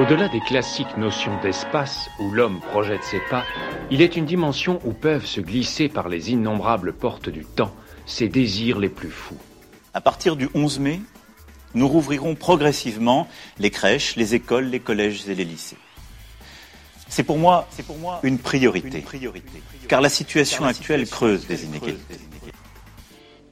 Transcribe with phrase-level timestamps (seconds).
[0.00, 3.44] Au-delà des classiques notions d'espace où l'homme projette ses pas,
[3.90, 7.74] il est une dimension où peuvent se glisser par les innombrables portes du temps
[8.06, 9.38] ses désirs les plus fous.
[9.94, 11.00] À partir du 11 mai,
[11.74, 13.28] nous rouvrirons progressivement
[13.58, 15.76] les crèches, les écoles, les collèges et les lycées.
[17.10, 19.04] C'est pour moi, c'est pour moi une priorité,
[19.88, 22.20] car la situation actuelle creuse des inégalités.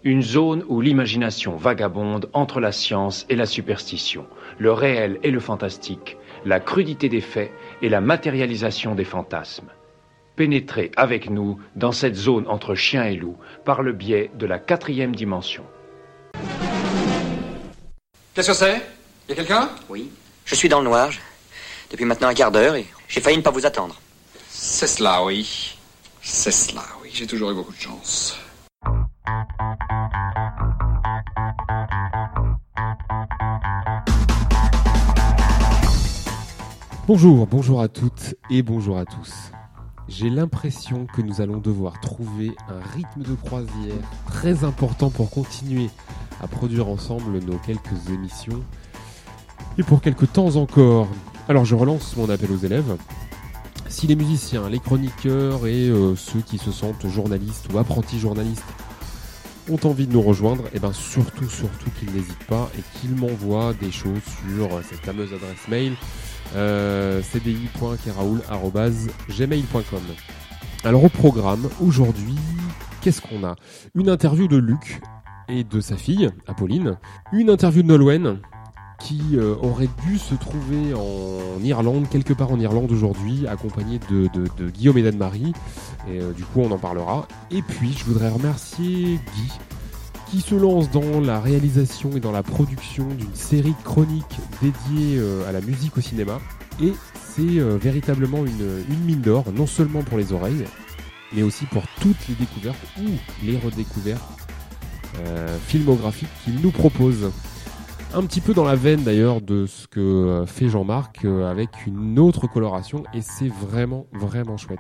[0.05, 4.27] Une zone où l'imagination vagabonde entre la science et la superstition,
[4.59, 7.51] le réel et le fantastique, la crudité des faits
[7.83, 9.71] et la matérialisation des fantasmes.
[10.37, 14.61] Pénétrez avec nous dans cette zone entre chien et loup par le biais de la
[14.61, 15.65] quatrième dimension.
[18.35, 18.81] Qu'est-ce que c'est?
[19.29, 19.69] Y a quelqu'un?
[19.89, 20.13] Oui.
[20.45, 21.11] Je suis dans le noir.
[21.91, 23.97] Depuis maintenant un quart d'heure et j'ai failli ne pas vous attendre.
[24.51, 25.77] C'est cela, oui.
[26.23, 27.11] C'est cela, oui.
[27.13, 28.37] J'ai toujours eu beaucoup de chance.
[37.07, 39.33] Bonjour, bonjour à toutes et bonjour à tous.
[40.09, 43.95] J'ai l'impression que nous allons devoir trouver un rythme de croisière
[44.27, 45.89] très important pour continuer
[46.43, 48.63] à produire ensemble nos quelques émissions
[49.79, 51.09] et pour quelques temps encore.
[51.49, 52.97] Alors je relance mon appel aux élèves.
[53.89, 58.63] Si les musiciens, les chroniqueurs et euh, ceux qui se sentent journalistes ou apprentis journalistes
[59.71, 63.15] ont envie de nous rejoindre, et eh bien surtout, surtout qu'ils n'hésitent pas et qu'ils
[63.15, 65.95] m'envoient des choses sur cette fameuse adresse mail
[66.55, 67.23] euh.
[70.85, 72.37] Alors au programme, aujourd'hui,
[73.01, 73.57] qu'est-ce qu'on a?
[73.95, 75.01] Une interview de Luc
[75.49, 76.99] et de sa fille, Apolline.
[77.33, 78.39] Une interview de Nolwenn,
[78.99, 84.69] qui euh, aurait dû se trouver en Irlande, quelque part en Irlande aujourd'hui, accompagné de,
[84.69, 85.53] Guillaume et d'Anne-Marie.
[86.09, 87.29] Et euh, du coup, on en parlera.
[87.51, 89.53] Et puis, je voudrais remercier Guy,
[90.31, 95.19] qui se lance dans la réalisation et dans la production d'une série de chroniques dédiée
[95.19, 96.41] euh, à la musique au cinéma.
[96.83, 100.65] Et c'est véritablement une, une mine d'or, non seulement pour les oreilles,
[101.33, 103.09] mais aussi pour toutes les découvertes ou
[103.45, 104.23] les redécouvertes
[105.67, 107.31] filmographiques qu'il nous propose.
[108.15, 111.69] Un petit peu dans la veine d'ailleurs de ce que euh, fait Jean-Marc euh, avec
[111.87, 114.79] une autre coloration et c'est vraiment vraiment chouette.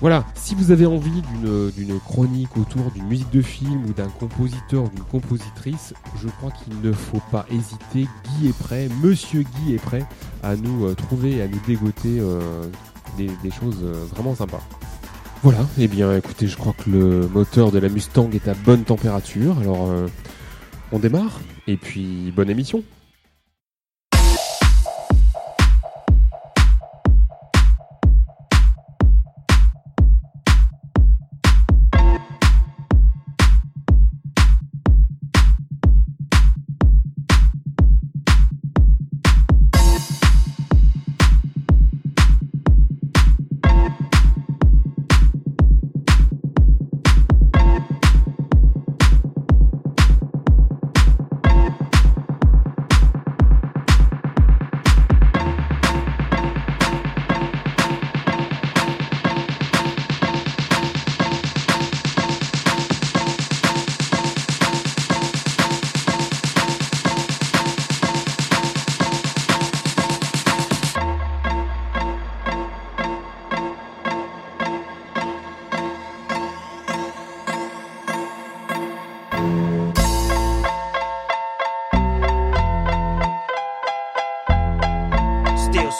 [0.00, 4.82] Voilà, si vous avez envie d'une chronique autour d'une musique de film ou d'un compositeur
[4.82, 8.08] ou d'une compositrice, je crois qu'il ne faut pas hésiter.
[8.24, 10.04] Guy est prêt, Monsieur Guy est prêt
[10.42, 12.20] à nous euh, trouver à nous dégoter
[13.16, 13.80] des, choses
[14.12, 14.60] vraiment sympas.
[15.44, 18.54] Voilà, et eh bien écoutez, je crois que le moteur de la Mustang est à
[18.54, 19.88] bonne température, alors
[20.90, 21.38] on démarre?
[21.66, 22.82] Et puis bonne émission.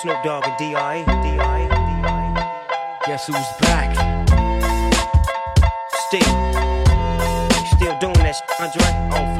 [0.04, 1.03] Snoop Dogg and D.I.
[1.03, 1.60] D.I.
[3.06, 3.97] Guess who's back?
[6.09, 6.20] Still,
[7.75, 8.84] still doing that shit, Andre.
[9.15, 9.34] Oh,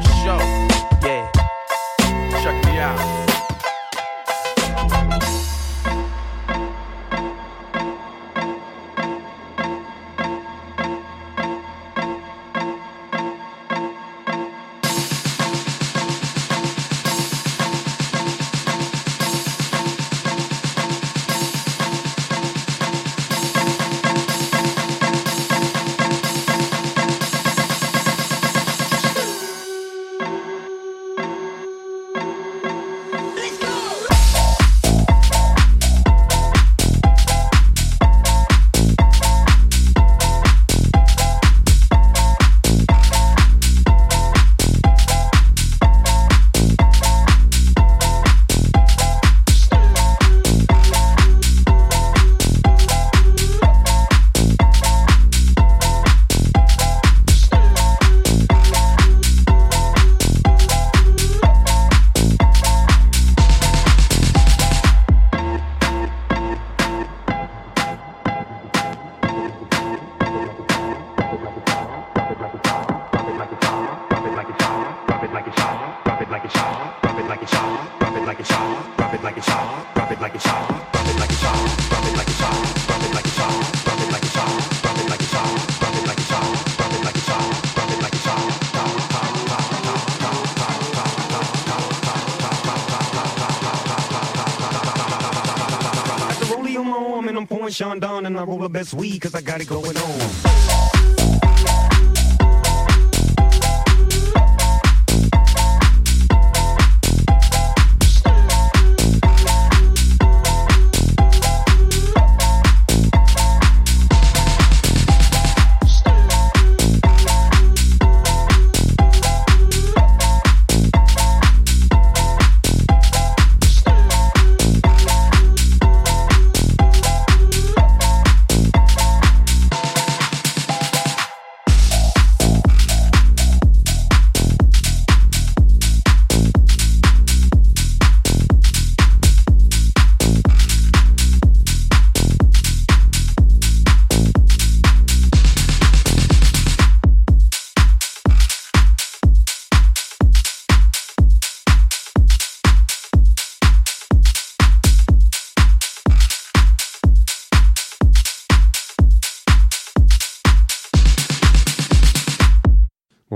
[97.37, 99.97] I'm pouring Sean Don and I roll the best weed cause I got it going
[99.97, 100.94] on.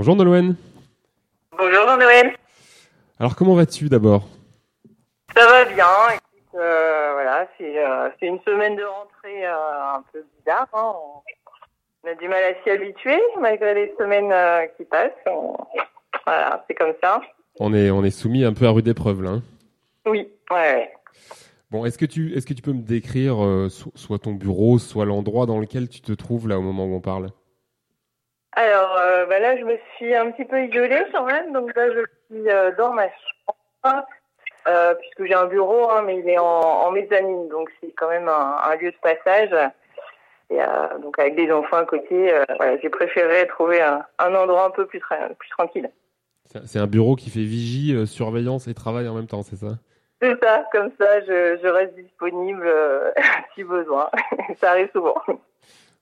[0.10, 0.56] Bonjour Nolwenn.
[1.56, 2.36] Bonjour Jean-Noël.
[3.20, 4.24] Alors comment vas-tu d'abord?
[5.38, 5.86] Ça va bien.
[6.16, 10.68] Écoute, euh, voilà, c'est euh, c'est une semaine de rentrée euh, un peu bizarre.
[10.74, 10.94] hein.
[12.04, 14.34] On, a du mal à s'y habituer malgré les semaines
[14.78, 15.12] qui passent.
[15.28, 15.56] On-
[16.26, 17.22] Voilà, c'est comme ça.
[17.60, 19.30] on est, on est soumis un peu à rude épreuve là.
[19.30, 19.44] hein.
[20.08, 20.92] Oui, ouais, ouais.
[21.70, 23.36] Bon, est-ce que tu, est-ce que tu peux me décrire
[23.70, 26.96] so- soit ton bureau, soit l'endroit dans lequel tu te trouves là au moment où
[26.96, 27.28] on parle?
[28.54, 31.54] Alors euh, bah là, je me suis un petit peu isolée quand même.
[31.54, 32.00] Donc là, je
[32.30, 34.06] suis euh, dans ma chambre.
[34.68, 38.10] Euh, puisque j'ai un bureau, hein, mais il est en, en mezzanine, donc c'est quand
[38.10, 39.52] même un, un lieu de passage.
[40.52, 40.58] Et
[41.02, 44.86] donc avec des enfants à côté, voilà, j'ai préféré trouver un, un endroit un peu
[44.86, 45.90] plus, tra- plus tranquille.
[46.66, 49.78] C'est un bureau qui fait vigie, surveillance et travail en même temps, c'est ça?
[50.22, 53.12] C'est ça, comme ça, je, je reste disponible euh,
[53.56, 54.10] si besoin.
[54.60, 55.16] ça arrive souvent.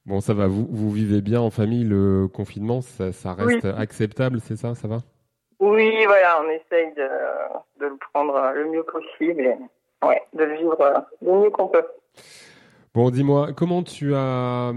[0.08, 3.72] Bon, ça va, vous, vous vivez bien en famille, le confinement, ça, ça reste Oui.
[3.78, 5.00] acceptable, c'est ça Ça va?
[5.60, 10.56] Oui, voilà, on essaye de, de le prendre le mieux possible et ouais, de le
[10.56, 11.84] vivre euh, le mieux qu'on peut.
[12.94, 14.74] Bon, dis-moi, comment tu as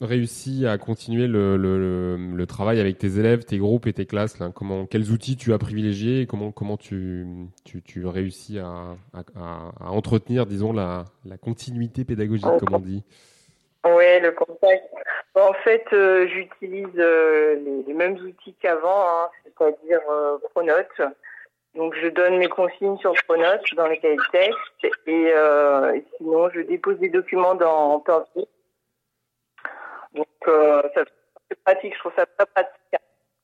[0.00, 4.06] réussi à continuer le, le, le- le travail avec tes élèves, tes groupes et tes
[4.06, 4.50] classes là?
[4.54, 7.26] Comment, Quels outils tu as privilégiés et comment, comment tu,
[7.64, 12.80] tu, tu réussis à, à, à- à entretenir, disons, la, la continuité pédagogique, comme on
[12.80, 13.04] dit?
[13.84, 14.84] Oui, le contact.
[15.34, 21.00] En fait, euh, j'utilise euh, les, les mêmes outils qu'avant, hein, c'est-à-dire euh, Pronote.
[21.74, 26.04] Donc, je donne mes consignes sur Pronote dans les cahiers de texte et, euh, et
[26.16, 28.46] sinon, je dépose des documents dans Pervy.
[30.14, 31.04] Donc, euh, ça
[31.50, 31.94] c'est pratique.
[31.94, 32.80] Je trouve ça très pratique.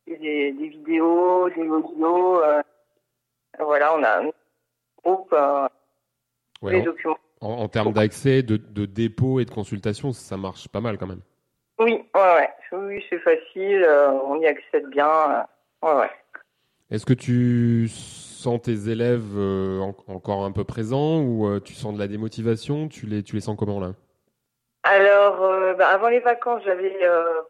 [0.07, 2.43] Des, des vidéos, des audios.
[2.43, 2.63] euh,
[3.59, 4.31] voilà, on a un
[5.05, 5.69] groupe, euh,
[6.63, 7.19] Ouais, en, documents.
[7.41, 11.07] En- en termes d'accès, de, de dépôt et de consultation, ça marche pas mal quand
[11.07, 11.23] même.
[11.79, 12.51] Oui, ouais, ouais.
[12.73, 13.83] Oui, c'est facile.
[13.85, 15.47] euh, on y accède bien.
[15.85, 16.11] euh, ouais.
[16.91, 21.95] Est-ce que tu sens tes élèves euh, en- encore un peu présents ou tu sens
[21.95, 22.89] de la démotivation?
[22.89, 23.93] Tu les, tu les sens comment là?
[24.83, 26.99] Alors, bah, avant les vacances, j'avais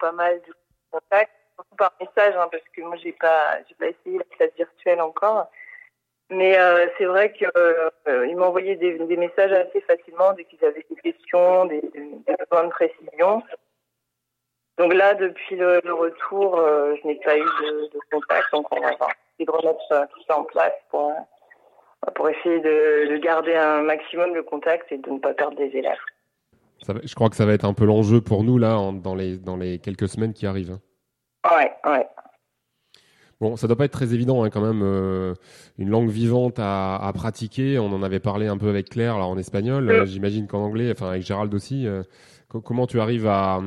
[0.01, 0.53] pas mal de
[0.91, 5.01] contacts, surtout par message, hein, parce que moi, j'ai pas, pas essayé la classe virtuelle
[5.01, 5.49] encore.
[6.31, 10.87] Mais euh, c'est vrai qu'ils euh, m'envoyaient des, des messages assez facilement dès qu'ils avaient
[10.89, 13.43] des questions, des, des besoins de précision.
[14.79, 18.67] Donc là, depuis le, le retour, euh, je n'ai pas eu de, de contact, donc
[18.71, 23.17] on va essayer de remettre tout ça en place pour, euh, pour essayer de, de
[23.19, 25.99] garder un maximum de contact et de ne pas perdre des élèves.
[26.87, 29.15] Ça Je crois que ça va être un peu l'enjeu pour nous là en- dans,
[29.15, 30.79] les, dans les quelques semaines qui arrivent.
[31.51, 32.07] Ouais, ouais.
[33.41, 35.33] Bon, ça doit pas être très évident hein, quand même, euh,
[35.79, 37.79] une langue vivante à, à pratiquer.
[37.79, 40.91] On en avait parlé un peu avec Claire là, en espagnol, euh, j'imagine qu'en anglais,
[40.93, 41.87] enfin avec Gérald aussi.
[41.87, 42.03] euh,
[42.51, 43.61] co- comment tu arrives à,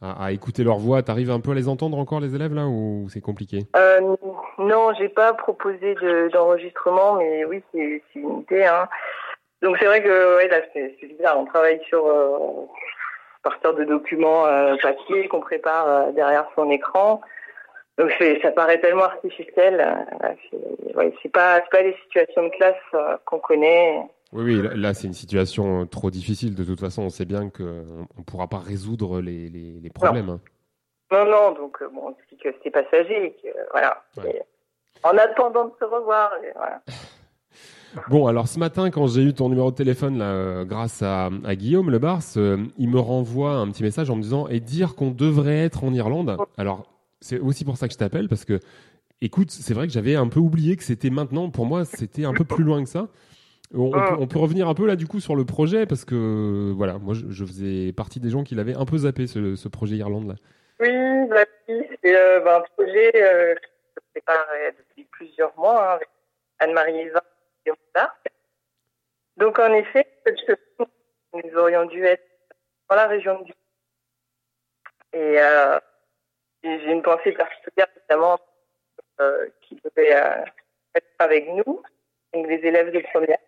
[0.00, 1.02] à, à écouter leur voix?
[1.02, 3.66] T'arrives un peu à les entendre encore les élèves là ou c'est compliqué?
[3.76, 4.00] Euh,
[4.58, 8.64] non, j'ai pas proposé de- d'enregistrement, mais oui, c'est une idée.
[8.64, 8.86] Hein.
[9.60, 11.36] Donc c'est vrai que ouais, là c'est bizarre.
[11.38, 12.36] On travaille sur euh,
[13.44, 17.20] à partir de documents euh, papier qu'on prépare euh, derrière son écran.
[18.00, 18.10] Donc
[18.42, 19.80] ça paraît tellement artificiel.
[19.80, 23.98] euh, c'est ouais, pas pas les situations de classe euh, qu'on connaît.
[24.32, 26.54] Oui, oui, là, c'est une situation euh, trop difficile.
[26.54, 30.30] De toute façon, on sait bien qu'on ne pourra pas résoudre les, les, les problèmes.
[30.30, 30.40] hein.
[31.12, 31.52] Non, non.
[31.52, 33.36] Donc bon, on dit que c'est passager.
[33.42, 34.02] Que, voilà.
[34.16, 34.42] Ouais.
[35.02, 36.30] En attendant de se revoir.
[36.56, 36.80] voilà.
[38.08, 41.28] Bon, alors ce matin, quand j'ai eu ton numéro de téléphone là, euh, grâce à,
[41.44, 44.60] à Guillaume Le Bars, euh, il me renvoie un petit message en me disant et
[44.60, 46.36] dire qu'on devrait être en Irlande.
[46.56, 46.84] Alors,
[47.20, 48.60] c'est aussi pour ça que je t'appelle parce que,
[49.20, 51.50] écoute, c'est vrai que j'avais un peu oublié que c'était maintenant.
[51.50, 53.08] Pour moi, c'était un peu plus loin que ça.
[53.72, 54.08] On, on Mm.
[54.08, 56.98] peut, on peut revenir un peu là du coup sur le projet parce que voilà,
[56.98, 59.94] moi je, je faisais partie des gens qui l'avaient un peu zappé ce, ce projet
[59.96, 60.34] Irlande là.
[60.80, 63.60] Oui, bah, c'est euh, bah, un projet euh, que
[63.96, 66.08] je prépare euh, depuis plusieurs mois hein, avec
[66.58, 67.20] Anne-Marie Evin
[67.66, 68.16] et Mozart.
[69.36, 70.06] Donc en effet,
[71.34, 72.24] nous aurions dû être
[72.88, 73.52] dans la région du
[75.12, 75.80] et euh, et
[76.62, 78.38] j'ai une pensée particulière notamment
[79.20, 80.44] euh, qui devait euh,
[80.94, 81.82] être avec nous,
[82.32, 83.38] donc les élèves de première.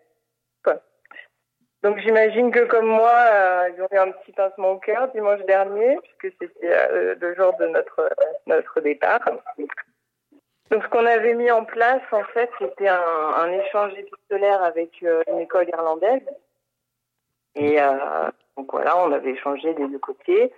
[1.81, 5.41] Donc j'imagine que comme moi, euh, ils ont eu un petit pincement au cœur dimanche
[5.41, 8.09] dernier, puisque c'était euh, le jour de notre
[8.47, 9.19] notre départ.
[10.71, 13.01] Donc ce qu'on avait mis en place, en fait, c'était un,
[13.35, 16.23] un échange épistolaire avec une école irlandaise.
[17.55, 17.77] Et
[18.55, 20.53] donc voilà, on avait échangé des deux côtés.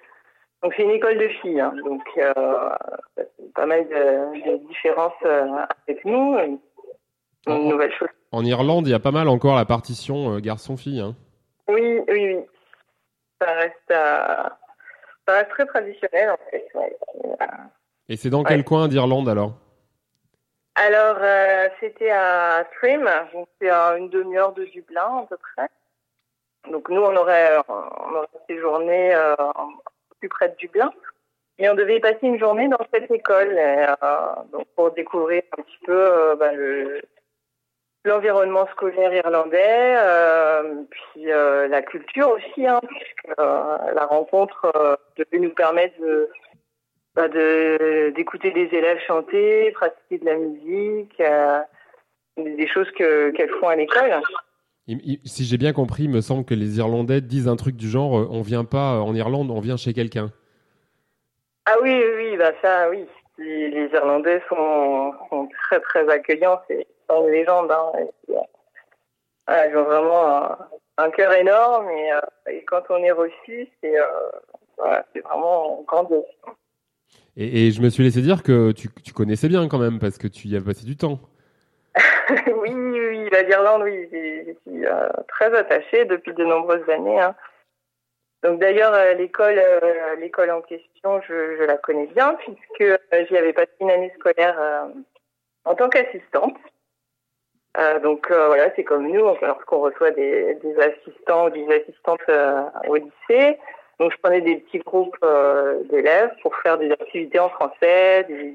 [0.64, 2.70] Donc c'est une école de filles, hein, donc euh,
[3.54, 5.46] pas mal de, de différences euh,
[5.88, 6.38] avec nous.
[7.48, 8.08] Une nouvelle chose.
[8.32, 11.00] En Irlande, il y a pas mal encore la partition euh, garçon-fille.
[11.02, 11.16] Hein.
[11.68, 12.38] Oui, oui, oui.
[13.40, 14.50] Ça reste, euh,
[15.28, 16.68] ça reste très traditionnel en fait.
[16.74, 16.98] ouais.
[18.10, 18.46] Et c'est dans Ouais.
[18.50, 19.54] quel coin d'Irlande alors?
[20.76, 21.18] Alors,
[21.80, 25.70] c'était à Trim, donc c'est à une demi-heure de Dublin à peu près.
[26.72, 29.14] Donc nous, on aurait, on aurait séjourné
[30.20, 30.92] plus près de Dublin.
[31.58, 33.96] Et on devait passer une journée dans cette école euh,
[34.76, 37.02] pour découvrir un petit peu euh, bah, le
[38.04, 42.80] l'environnement scolaire irlandais, euh, puis la culture aussi, hein,
[43.40, 45.96] la rencontre devait nous permettre
[47.16, 51.20] bah, de d'écouter des élèves chanter, pratiquer de la musique,
[52.38, 54.22] des choses que qu'elles font à l'école.
[54.88, 57.76] Il- il- Si j'ai bien compris, il me semble que les Irlandais disent un truc
[57.76, 60.32] du genre euh, on vient pas en Irlande, on vient chez quelqu'un.
[61.66, 63.06] Ah oui, oui, bah ça, oui.
[63.38, 67.72] Les, les Irlandais sont, sont très très accueillants, c'est une légende.
[67.72, 67.92] Hein.
[68.00, 68.40] Et euh,
[69.48, 70.58] voilà, ils ont vraiment un,
[70.98, 72.20] un cœur énorme et, euh,
[72.52, 74.06] et quand on est reçu, c'est euh,
[74.78, 76.24] voilà, vraiment grandiose.
[77.36, 80.18] Et, et je me suis laissé dire que tu, tu connaissais bien quand même parce
[80.18, 81.20] que tu y as passé du temps.
[82.62, 82.72] oui,
[83.36, 87.20] la l'Irlande, oui, j'y suis euh, très attachée depuis de nombreuses années.
[87.20, 87.36] hein.
[88.44, 93.54] Donc d'ailleurs, euh, l'école, euh, l'école en question, je, la connais bien puisque j'y avais
[93.54, 94.88] passé une année scolaire
[95.66, 96.58] en tant qu'assistante.
[98.04, 102.30] Donc voilà, c'est comme nous, lorsqu'on reçoit des, assistants ou des assistantes
[102.88, 103.60] au lycée.
[104.00, 105.18] Donc je prenais des petits groupes
[105.90, 108.54] d'élèves pour faire des activités en français, des,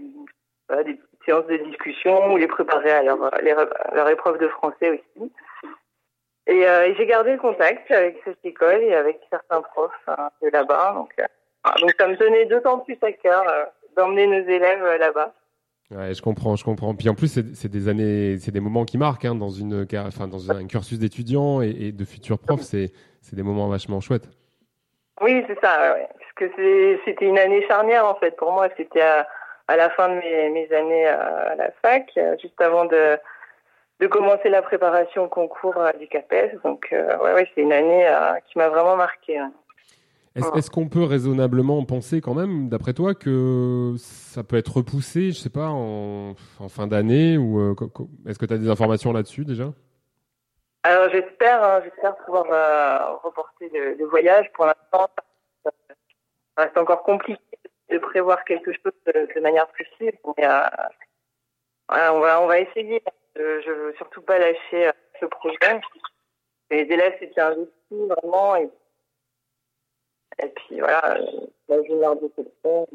[0.85, 0.99] des
[1.31, 5.33] séances de discussion ou les préparer à leur, les- à leur épreuve de français aussi.
[6.47, 10.31] Et, euh, et j'ai gardé le contact avec cette école et avec certains profs hein,
[10.43, 10.95] de là-bas.
[10.97, 11.25] Donc, euh,
[11.65, 13.65] ah, donc ça me tenait d'autant plus à cœur euh,
[13.97, 15.33] d'emmener nos élèves là-bas.
[15.93, 16.95] Ouais, je comprends, je comprends.
[16.95, 20.07] Puis en plus, c'est des années, c'est des moments qui marquent hein, dans une, car-
[20.07, 22.63] enfin dans un cursus d'étudiants et, et de futurs profs.
[22.63, 22.91] C'est
[23.33, 24.29] des moments vachement chouettes.
[25.21, 28.69] Oui, c'est ça, ouais, parce que c'était une année charnière en fait pour moi.
[28.77, 29.29] C'était à,
[29.71, 33.17] à la fin de mes, mes années à la fac, euh, juste avant de,
[34.01, 36.59] de commencer la préparation au concours du CAPES.
[36.65, 39.41] Donc euh, ouais, ouais, c'est une année euh, qui m'a vraiment marquée.
[39.41, 39.49] ouais.
[40.57, 45.39] Est-ce qu'on peut raisonnablement penser quand même, d'après toi, que ça peut être repoussé, je
[45.39, 47.75] sais pas, en, en fin d'année ou euh,
[48.27, 49.69] est-ce que tu as des informations là-dessus déjà?
[50.83, 52.47] Alors j'espère, hein, j'espère pouvoir
[53.23, 54.51] reporter le, le voyage.
[54.55, 55.11] Pour l'instant,
[55.65, 55.71] ça
[56.57, 57.50] reste encore compliqué
[57.91, 60.13] de prévoir quelque chose de, de manière précise.
[60.37, 60.61] Mais euh,
[61.89, 63.03] voilà, on va, on va essayer.
[63.39, 65.81] Euh, je veux surtout pas lâcher euh, ce projet.
[66.71, 68.69] Les élèves s'étaient investis vraiment et,
[70.43, 72.87] et puis voilà, vie leur de sélection.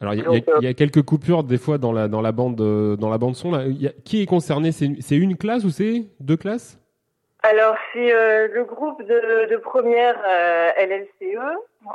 [0.00, 1.58] Alors il y, a- Donc, il y a- euh, il y a quelques coupures des
[1.58, 2.56] fois dans la dans la bande
[2.98, 3.64] dans la bande son là.
[3.66, 4.72] Il y a- qui est concerné?
[4.72, 6.78] C'est une classe ou c'est deux classes?
[7.42, 11.38] Alors, c'est euh, le groupe de, de première euh, LLCE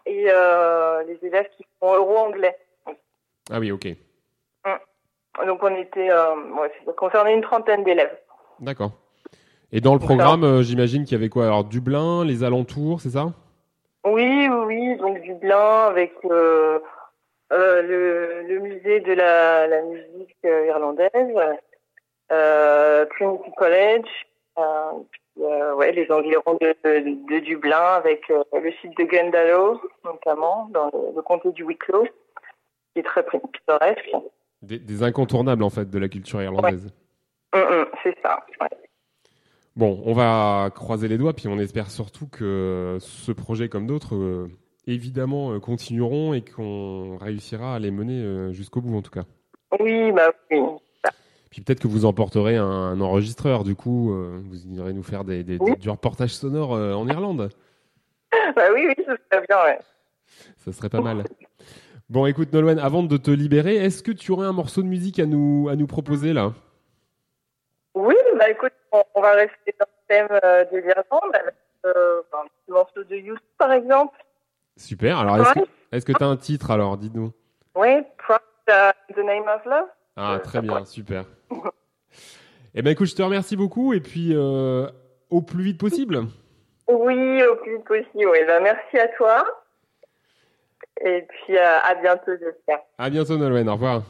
[0.05, 2.57] et euh, les élèves qui font euro-anglais.
[3.51, 3.87] Ah oui, ok,
[5.45, 8.15] Donc, on était, ouais, concernait une trentaine d'élèves.
[8.59, 8.91] d'accord.
[9.73, 11.45] Et dans le programme, j'imagine qu'il y avait quoi?
[11.45, 13.27] Alors Dublin, les alentours, c'est ça?
[14.05, 16.83] Oui, oui, oui, donc Dublin avec le,
[17.49, 21.11] le musée de la, la musique irlandaise,
[22.29, 24.09] Trinity College,
[24.59, 24.91] euh,
[25.39, 30.69] euh, ouais, les environs de, de, de Dublin avec euh, le site de Glendalough, notamment,
[30.73, 32.05] dans le, le comté du Wicklow,
[32.93, 34.11] qui est très pittoresque.
[34.61, 36.93] des, des incontournables en fait de la culture irlandaise.
[37.53, 38.39] Hum, hum, c'est ça.
[38.59, 38.67] ouais.
[39.75, 44.15] Bon, on va croiser les doigts, puis on espère surtout que ce projet, comme d'autres,
[44.15, 44.49] euh,
[44.85, 49.23] évidemment, euh, continueront et qu'on réussira à les mener jusqu'au bout, en tout cas.
[49.79, 50.59] Oui, bah oui.
[51.51, 55.25] Puis peut-être que vous emporterez un, un enregistreur, du coup, euh, vous irez nous faire
[55.25, 57.49] des, du reportage sonore euh, en Irlande.
[58.55, 59.79] Bah oui, oui, ça serait bien, ouais.
[60.57, 61.25] Ça serait pas mal.
[62.09, 65.19] Bon, écoute, Nolwenn, avant de te libérer, est-ce que tu aurais un morceau de musique
[65.19, 66.53] à nous, à nous proposer là?
[67.93, 71.55] Oui, bah écoute, on, on va rester dans le thème euh, de l'Irlande avec
[71.85, 74.17] euh, un petit morceau de You, par exemple.
[74.77, 75.19] Super.
[75.19, 75.45] Alors,
[75.91, 76.97] est-ce que tu as un titre alors?
[76.97, 77.33] Dis-nous.
[77.75, 78.39] Oui, Pride,
[78.69, 79.89] uh, The Name of Love.
[80.23, 81.25] Ah, très bien, super.
[82.75, 84.87] Eh ben, écoute, je te remercie beaucoup et puis euh,
[85.29, 86.19] au plus vite possible.
[86.87, 88.29] Oui, au plus vite possible.
[88.31, 89.43] Oui, bah, merci à toi.
[91.03, 92.79] Et puis euh, à bientôt, j'espère.
[92.97, 93.67] À bientôt, Nolwenn.
[93.67, 94.03] Au revoir.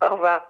[0.00, 0.46] Au revoir.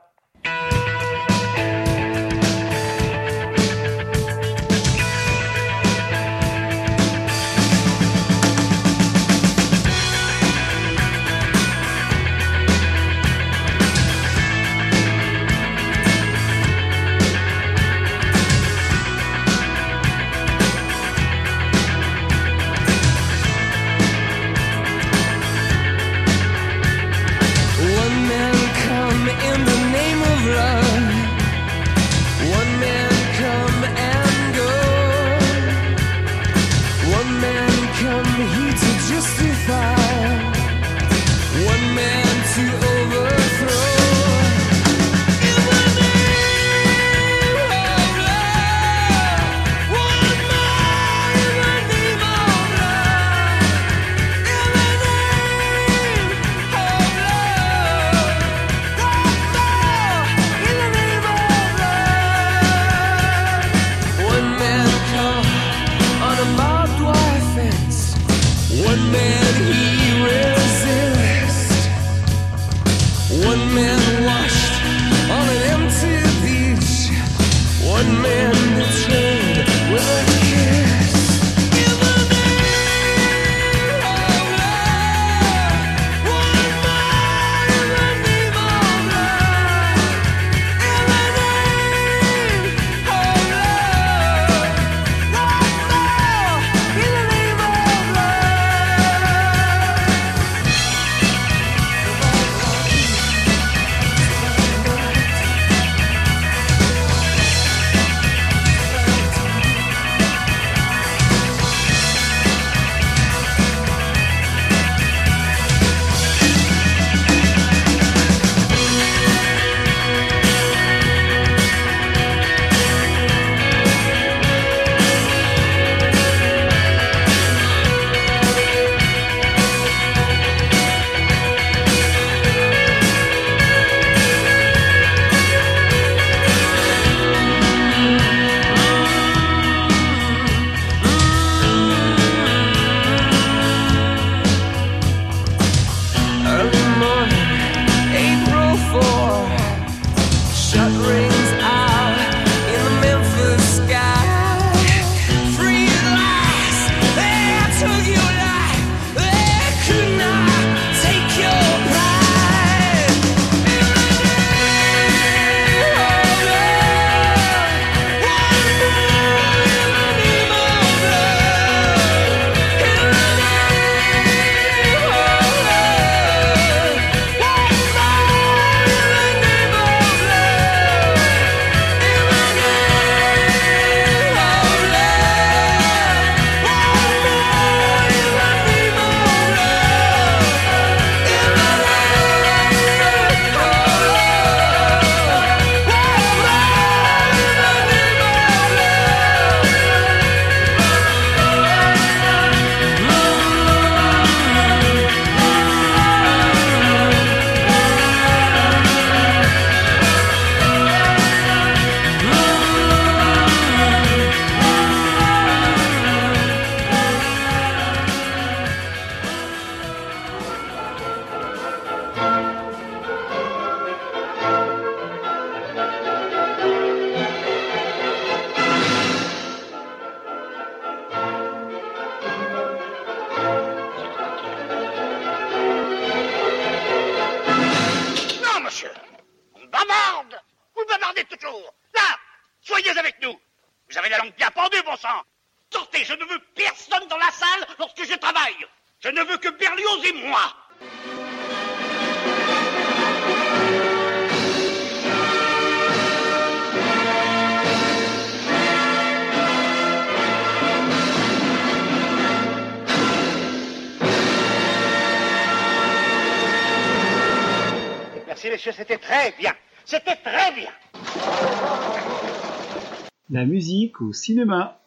[274.12, 274.78] Cinéma.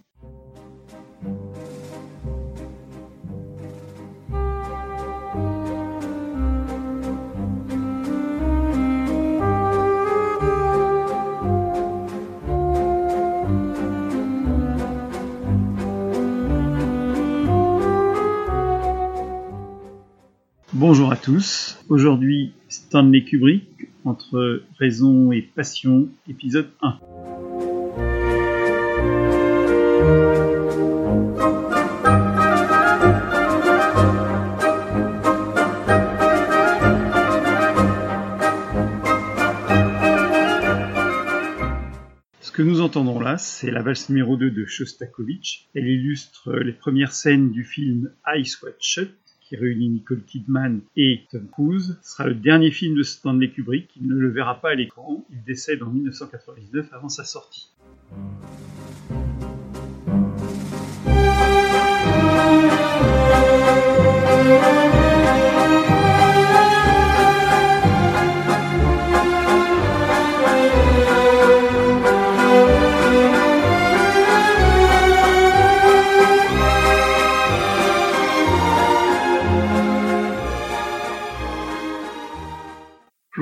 [20.87, 21.79] Bonjour à tous.
[21.89, 26.99] Aujourd'hui, Stanley Kubrick, entre raison et passion, épisode 1.
[42.85, 45.67] Entendons là, c'est la valse numéro 2 de Shostakovich.
[45.73, 51.21] Elle illustre les premières scènes du film Ice Wide Shut, qui réunit Nicole Kidman et
[51.31, 51.97] Tom Cruise.
[52.03, 53.89] Ce sera le dernier film de Stanley Kubrick.
[53.99, 55.25] Il ne le verra pas à l'écran.
[55.31, 57.71] Il décède en 1999 avant sa sortie.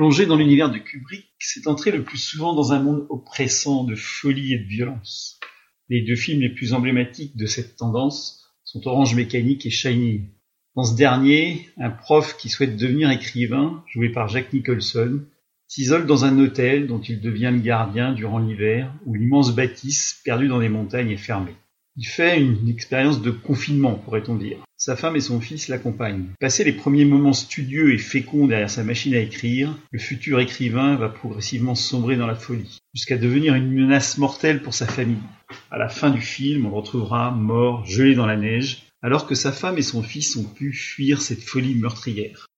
[0.04, 3.94] Plonger dans l'univers de Kubrick, c'est entrer le plus souvent dans un monde oppressant de
[3.94, 5.40] folie et de violence.
[5.88, 10.28] Les deux films les plus emblématiques de cette tendance sont Orange Mécanique et Shining.
[10.76, 15.22] Dans ce dernier, un prof qui souhaite devenir écrivain, joué par Jack Nicholson,
[15.68, 20.48] s'isole dans un hôtel dont il devient le gardien durant l'hiver, où l'immense bâtisse, perdue
[20.48, 21.56] dans les montagnes, est fermée.
[21.96, 24.58] Il fait une expérience de confinement, pourrait-on dire.
[24.76, 26.26] Sa femme et son fils l'accompagnent.
[26.40, 30.96] Passé les premiers moments studieux et féconds derrière sa machine à écrire, le futur écrivain
[30.96, 35.22] va progressivement sombrer dans la folie, jusqu'à devenir une menace mortelle pour sa famille.
[35.70, 39.36] À la fin du film, on le retrouvera mort, gelé dans la neige, alors que
[39.36, 42.48] sa femme et son fils ont pu fuir cette folie meurtrière.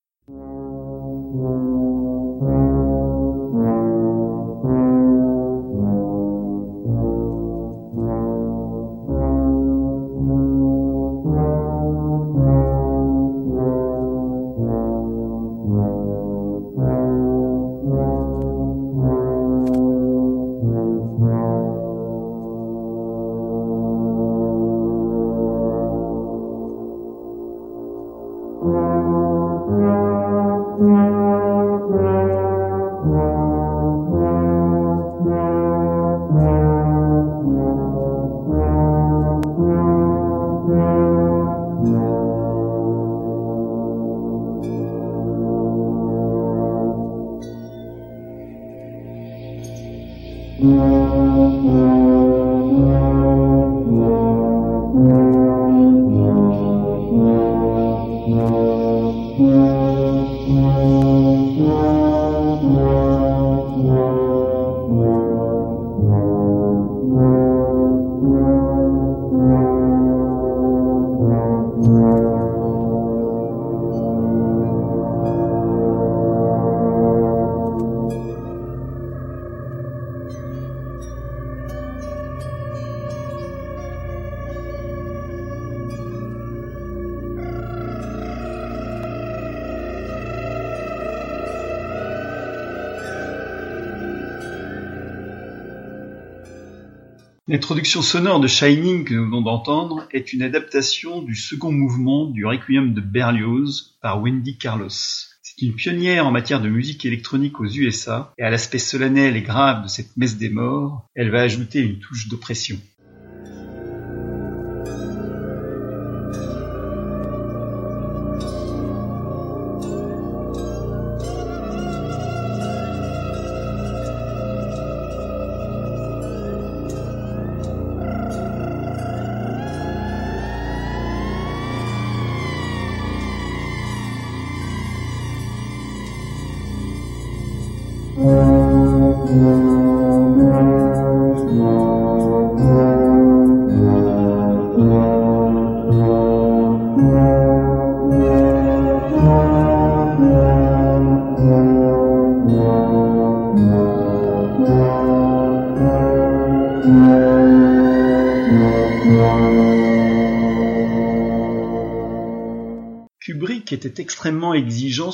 [97.87, 102.93] Sonore de Shining que nous venons d'entendre est une adaptation du second mouvement du Requiem
[102.93, 104.89] de Berlioz par Wendy Carlos.
[104.89, 109.43] C'est une pionnière en matière de musique électronique aux USA et à l'aspect solennel et
[109.43, 112.77] grave de cette messe des morts, elle va ajouter une touche d'oppression.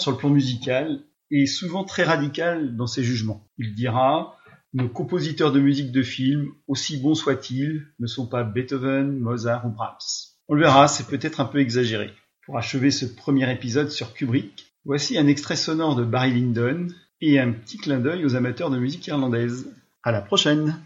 [0.03, 3.49] Sur le plan musical est souvent très radical dans ses jugements.
[3.57, 4.37] Il dira
[4.75, 9.71] Nos compositeurs de musique de film, aussi bons soient-ils, ne sont pas Beethoven, Mozart ou
[9.71, 10.33] Brahms.
[10.49, 12.11] On le verra, c'est peut-être un peu exagéré.
[12.45, 16.89] Pour achever ce premier épisode sur Kubrick, voici un extrait sonore de Barry Lyndon
[17.21, 19.73] et un petit clin d'œil aux amateurs de musique irlandaise.
[20.03, 20.77] À la prochaine!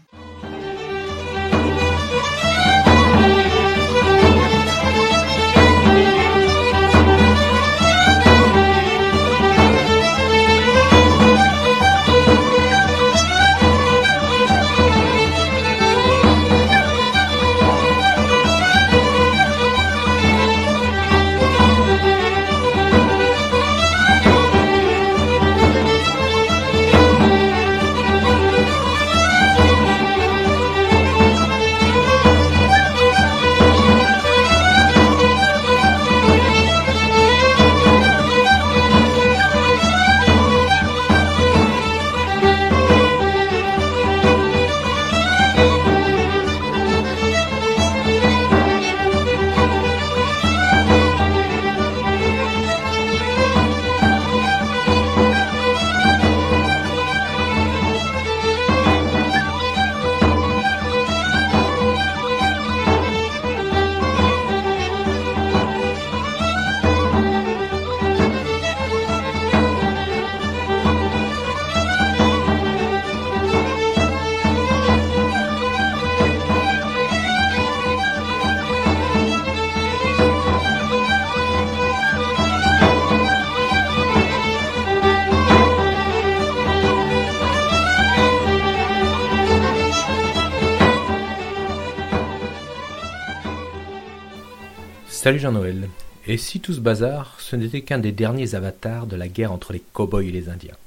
[95.27, 95.89] Salut Jean-Noël.
[96.25, 99.73] Et si tout ce bazar, ce n'était qu'un des derniers avatars de la guerre entre
[99.73, 100.77] les cow-boys et les Indiens?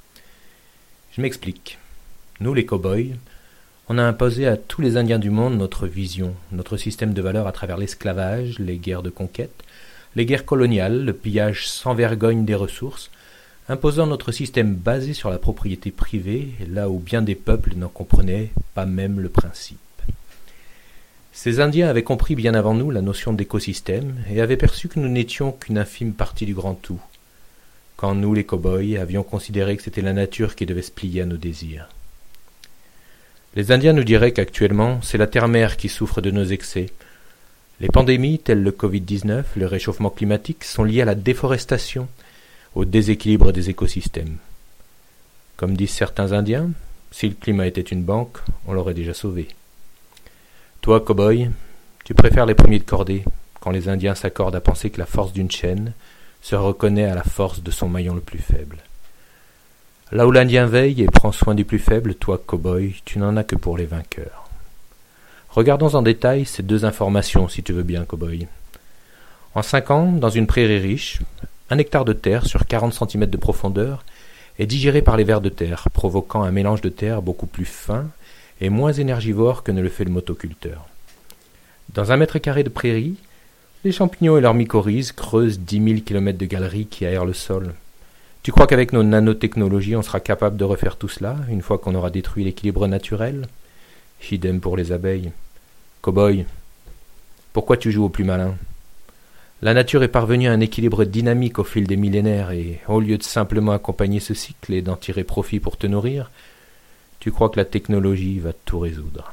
[1.12, 1.76] Je m'explique.
[2.40, 3.16] Nous, les cow-boys,
[3.90, 7.46] on a imposé à tous les Indiens du monde notre vision, notre système de valeurs
[7.46, 9.62] à travers l'esclavage, les guerres de conquête,
[10.16, 13.10] les guerres coloniales, le pillage sans vergogne des ressources,
[13.68, 18.52] imposant notre système basé sur la propriété privée, là où bien des peuples n'en comprenaient
[18.72, 19.76] pas même le principe.
[21.32, 25.08] Ces Indiens avaient compris bien avant nous la notion d'écosystème et avaient perçu que nous
[25.08, 27.00] n'étions qu'une infime partie du grand tout,
[28.00, 31.26] quand nous, les cow-boys, avions considéré que c'était la nature qui devait se plier à
[31.26, 31.86] nos désirs.
[33.54, 36.86] Les Indiens nous diraient qu'actuellement, c'est la terre-mère qui souffre de nos excès.
[37.78, 42.08] Les pandémies, telles le Covid-19, le réchauffement climatique, sont liées à la déforestation,
[42.74, 44.38] au déséquilibre des écosystèmes.
[45.58, 46.70] Comme disent certains Indiens,
[47.10, 49.48] si le climat était une banque, on l'aurait déjà sauvé.
[50.90, 51.48] Toi, cow-boy,
[52.04, 53.22] tu préfères les premiers de cordée,
[53.60, 55.92] quand les Indiens s'accordent à penser que la force d'une chaîne
[56.42, 58.78] se reconnaît à la force de son maillon le plus faible.
[60.10, 63.44] Là où l'Indien veille et prend soin du plus faible, toi, cow-boy, tu n'en as
[63.44, 64.50] que pour les vainqueurs.
[65.50, 68.48] Regardons en détail ces deux informations, si tu veux bien, cow-boy.
[69.54, 71.20] En cinq ans, dans une prairie riche,
[71.70, 74.04] un hectare de terre sur quarante centimètres de profondeur
[74.58, 78.08] est digéré par les vers de terre, provoquant un mélange de terre beaucoup plus fin
[78.60, 80.86] et moins énergivore que ne le fait le motoculteur.
[81.94, 83.16] Dans un mètre carré de prairie,
[83.84, 87.74] les champignons et leurs mycorhizes creusent dix mille kilomètres de galeries qui aèrent le sol.
[88.42, 91.94] Tu crois qu'avec nos nanotechnologies, on sera capable de refaire tout cela une fois qu'on
[91.94, 93.48] aura détruit l'équilibre naturel?
[94.30, 95.32] Idem pour les abeilles.
[96.02, 96.44] Cow-boy,
[97.52, 98.54] pourquoi tu joues au plus malin?
[99.62, 103.18] La nature est parvenue à un équilibre dynamique au fil des millénaires et, au lieu
[103.18, 106.30] de simplement accompagner ce cycle et d'en tirer profit pour te nourrir,
[107.20, 109.32] tu crois que la technologie va tout résoudre.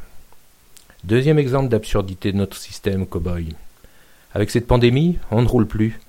[1.03, 3.55] Deuxième exemple d'absurdité de notre système cow-boy.
[4.33, 5.99] Avec cette pandémie, on ne roule plus.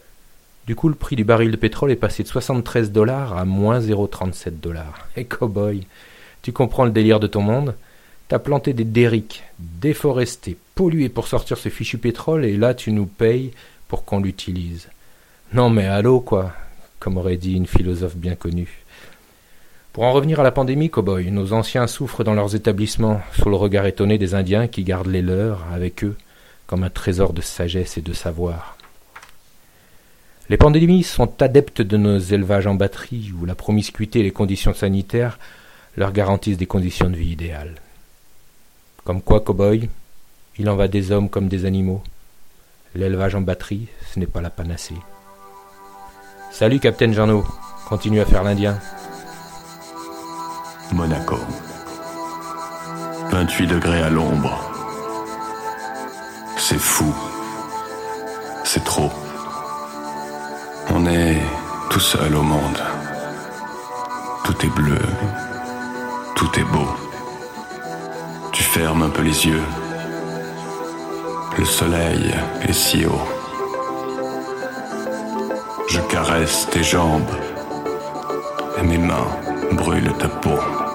[0.66, 3.80] Du coup, le prix du baril de pétrole est passé de 73 dollars à moins
[3.80, 5.08] 0,37 dollars.
[5.16, 5.84] Et cow-boy,
[6.42, 7.74] tu comprends le délire de ton monde?
[8.28, 13.06] T'as planté des derricks, déforesté, pollué pour sortir ce fichu pétrole et là tu nous
[13.06, 13.52] payes
[13.88, 14.88] pour qu'on l'utilise.
[15.54, 16.52] Non mais allô quoi,
[16.98, 18.84] comme aurait dit une philosophe bien connue.
[19.98, 23.56] Pour en revenir à la pandémie, cow-boy, nos anciens souffrent dans leurs établissements, sous le
[23.56, 26.16] regard étonné des Indiens qui gardent les leurs avec eux
[26.68, 28.76] comme un trésor de sagesse et de savoir.
[30.48, 34.72] Les pandémies sont adeptes de nos élevages en batterie, où la promiscuité et les conditions
[34.72, 35.36] sanitaires
[35.96, 37.74] leur garantissent des conditions de vie idéales.
[39.02, 39.88] Comme quoi, cow-boy,
[40.60, 42.04] il en va des hommes comme des animaux.
[42.94, 44.94] L'élevage en batterie, ce n'est pas la panacée.
[46.52, 47.44] Salut, Capitaine Jeannot.
[47.88, 48.78] Continue à faire l'Indien.
[50.92, 51.38] Monaco.
[53.30, 54.58] 28 degrés à l'ombre.
[56.56, 57.14] C'est fou.
[58.64, 59.10] C'est trop.
[60.90, 61.40] On est
[61.90, 62.82] tout seul au monde.
[64.44, 65.00] Tout est bleu,
[66.34, 66.88] tout est beau.
[68.52, 69.64] Tu fermes un peu les yeux.
[71.58, 73.28] Le soleil est si haut.
[75.90, 77.30] Je caresse tes jambes
[78.78, 79.28] et mes mains
[79.88, 80.87] brûlent ta peau.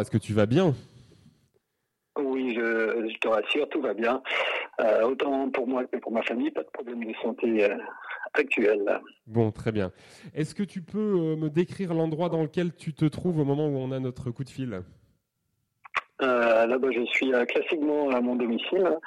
[0.00, 0.74] Est-ce que tu vas bien?
[2.18, 4.22] Oui, je, je te rassure, tout va bien.
[4.80, 7.76] Euh, autant pour moi que pour ma famille, pas de problème de santé euh,
[8.34, 9.00] actuel.
[9.26, 9.92] Bon, très bien.
[10.34, 13.68] Est-ce que tu peux euh, me décrire l'endroit dans lequel tu te trouves au moment
[13.68, 14.82] où on a notre coup de fil?
[16.22, 18.98] Euh, là, bah, je suis classiquement à mon domicile.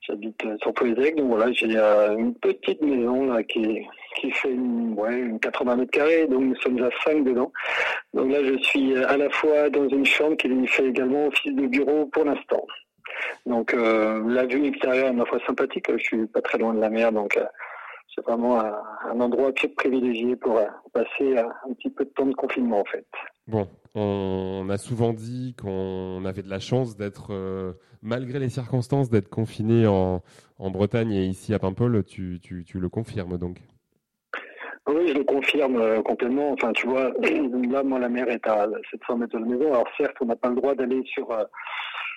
[0.00, 3.86] J'habite sur Poézec, donc voilà, j'ai une petite maison là, qui,
[4.16, 7.52] qui fait une, ouais, une 80 mètres carrés, donc nous sommes à 5 dedans.
[8.14, 11.66] Donc là, je suis à la fois dans une chambre qui fait également office de
[11.66, 12.66] bureau pour l'instant.
[13.46, 16.80] Donc euh, la vue extérieure est ma foi sympathique, je suis pas très loin de
[16.80, 17.44] la mer, donc euh,
[18.14, 18.74] c'est vraiment un,
[19.10, 23.06] un endroit privilégié pour euh, passer un petit peu de temps de confinement en fait.
[23.48, 27.32] Bon, on a souvent dit qu'on avait de la chance d'être,
[28.00, 30.22] malgré les circonstances, d'être confiné en,
[30.58, 32.04] Bretagne et ici à Paimpol.
[32.04, 32.40] Tu
[32.74, 33.58] le confirmes donc
[34.88, 36.52] Oui, je le confirme euh, complètement.
[36.52, 37.12] Enfin, tu vois,
[37.70, 39.72] là, moi, la mer est à 700 mètres de la maison.
[39.72, 41.44] Alors, certes, on n'a pas le droit d'aller sur euh,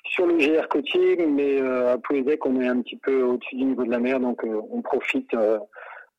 [0.06, 3.66] sur le GR côtier, mais euh, à Pouézec, on est un petit peu au-dessus du
[3.66, 5.36] niveau de la mer, donc on profite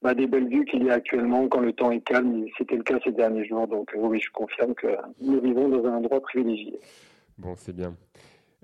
[0.03, 2.47] bah, des belles vues qu'il y a actuellement quand le temps est calme.
[2.59, 4.89] C'était le cas ces derniers jours, donc oui, je confirme que
[5.21, 6.81] nous vivons dans un endroit privilégié.
[7.39, 7.95] Bon, c'est bien.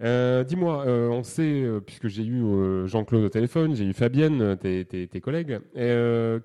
[0.00, 2.42] Euh, Dis-moi, euh, on sait, euh, puisque j'ai eu
[2.88, 5.60] Jean-Claude au téléphone, j'ai eu Fabienne, tes, tes- collègues,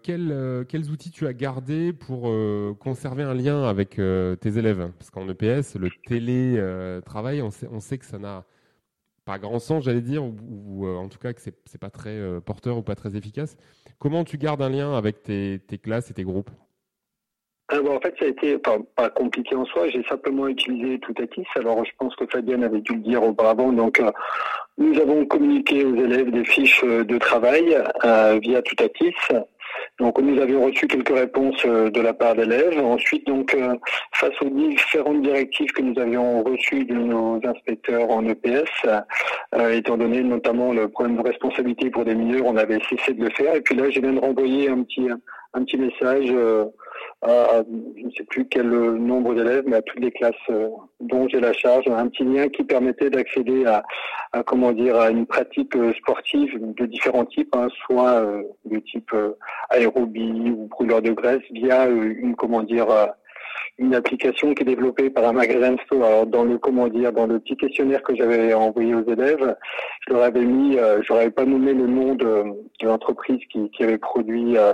[0.03, 2.29] quels, outils tu as gardés pour
[2.77, 4.91] conserver un lien avec tes élèves?
[4.99, 8.45] Parce qu'en EPS, le télétravail, on sait, que ça n'a
[9.25, 12.81] pas grand sens, j'allais dire, ou, en tout cas que c'est pas très porteur ou
[12.83, 13.57] pas très efficace.
[13.99, 16.51] Comment tu gardes un lien avec tes classes et tes groupes?
[17.69, 19.89] Ah, bah, en fait, ça a été pas compliqué en soi.
[19.89, 21.45] J'ai simplement utilisé Toutatis.
[21.55, 23.73] Alors, je pense que Fabienne avait dû le dire auparavant.
[23.73, 24.09] Donc, euh,
[24.77, 29.15] nous avons communiqué aux élèves des fiches euh, de travail euh, via Toutatis.
[29.99, 32.79] Donc, nous avions reçu quelques réponses euh, de la part d'élèves.
[32.79, 33.75] Ensuite, donc, euh,
[34.13, 38.69] face aux différentes directives que nous avions reçues de nos inspecteurs en EPS,
[39.55, 43.25] euh, étant donné notamment le problème de responsabilité pour des mineurs, on avait cessé de
[43.25, 43.55] le faire.
[43.55, 45.09] Et puis là, je viens de renvoyer un petit,
[45.53, 46.65] un petit message euh,
[47.21, 47.63] à, à-
[47.97, 51.27] je ne sais plus quel euh, nombre d'élèves, mais à toutes les classes euh, dont
[51.27, 53.83] j'ai la charge, un petit lien qui permettait d'accéder à,
[54.33, 58.77] à, comment dire à une pratique euh, sportive de différents types, hein, soit euh, de
[58.79, 59.31] type euh,
[59.69, 63.07] aérobie ou brûleur de graisse via euh, une comment dire euh,
[63.79, 66.03] une application qui est développée par un magasin store.
[66.05, 69.55] Alors dans le comment dire dans le petit questionnaire que j'avais envoyé aux élèves,
[70.07, 72.43] je leur avais mis, euh, je leur avais pas nommé le nom de,
[72.79, 74.73] de l'entreprise qui, qui avait produit euh,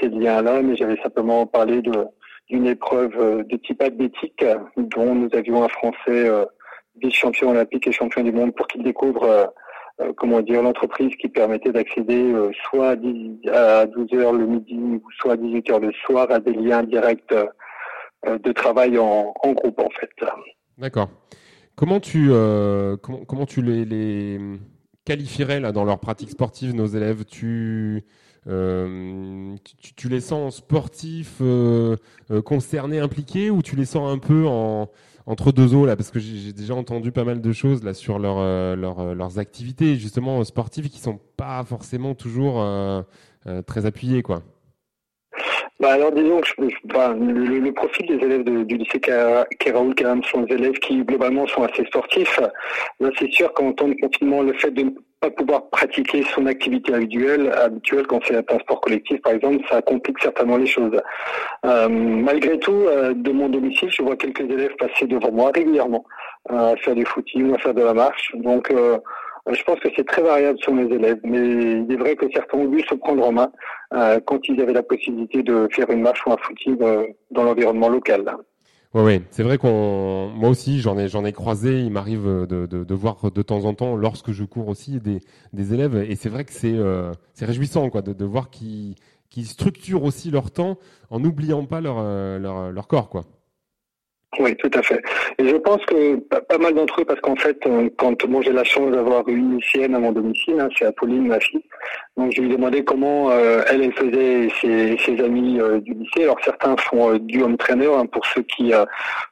[0.00, 5.28] ces liens-là, mais j'avais simplement parlé d'une épreuve euh, de type athlétique euh, dont nous
[5.32, 6.44] avions un Français euh,
[7.00, 9.52] vice-champion olympique et champion du monde pour qu'il découvre
[10.16, 12.32] comment dire l'entreprise qui permettait d'accéder
[12.64, 16.28] soit à, 10 à 12 heures le midi ou soit à 18 heures le soir
[16.30, 17.32] à des liens directs
[18.26, 20.10] de travail en, groupe en fait.
[20.76, 21.08] D'accord.
[21.76, 22.30] Comment tu,
[23.00, 24.40] comment, comment tu les, les
[25.08, 28.04] qualifierais là, dans leur pratique sportive, nos élèves tu,
[28.46, 29.56] euh,
[29.96, 31.96] tu, les sens sportifs, euh,
[32.30, 34.90] euh, concernés, impliqués, ou tu les sens un peu en,
[35.24, 35.96] entre deux eaux là?
[35.96, 38.36] Parce que j'ai déjà entendu pas mal de choses là sur leur,
[38.76, 42.62] leur, leurs activités justement sportives qui sont pas forcément toujours
[43.66, 44.42] très appuyées, quoi.
[45.80, 46.54] Bah alors disons que je,
[46.86, 51.04] bah, le, le- profil des élèves du lycée Kéra- Kéraoul quand sont des élèves qui
[51.04, 52.40] globalement sont assez sportifs.
[52.98, 56.46] Là c'est sûr qu'en temps de confinement, le fait de ne pas pouvoir pratiquer son
[56.46, 61.00] activité habituelle, habituelle quand c'est un sport collectif par exemple, ça complique certainement les choses.
[61.64, 66.04] Euh, malgré tout, euh, de mon domicile, je vois quelques élèves passer devant moi régulièrement
[66.50, 68.32] euh, à faire du footing ou à faire de la marche.
[68.34, 68.98] Donc euh,
[69.50, 72.58] je pense que c'est très variable sur mes élèves, mais il est vrai que certains
[72.58, 73.50] ont dû se prendre en main
[73.90, 77.88] quand ils avaient la possibilité de faire une marche ou un footing euh, dans l'environnement
[77.88, 78.24] local.
[78.94, 81.80] Ouais, ouais, c'est vrai qu'on, moi aussi, j'en ai, j'en ai croisé.
[81.80, 85.20] Il m'arrive de, de, de voir de temps en temps, lorsque je cours aussi, des,
[85.52, 88.94] des élèves, et c'est vrai que c'est, euh, c'est réjouissant, quoi, de, de voir qu'ils,
[89.28, 90.78] qu'ils structurent aussi leur temps
[91.10, 93.24] en n'oubliant pas leur, euh, leur, leur corps, quoi.
[94.38, 95.02] Oui, tout à fait.
[95.38, 98.52] Et je pense que pas, mal d'entre eux, parce qu'en fait, euh, quand moi j'ai
[98.52, 101.64] la chance d'avoir une lycéenne à mon domicile, hein, c'est Apolline, ma fille,
[102.16, 106.24] donc je lui demandais comment euh, elle, elle faisait ses, amis euh, du lycée.
[106.24, 108.70] Alors certains font du home trainer hein, pour ceux qui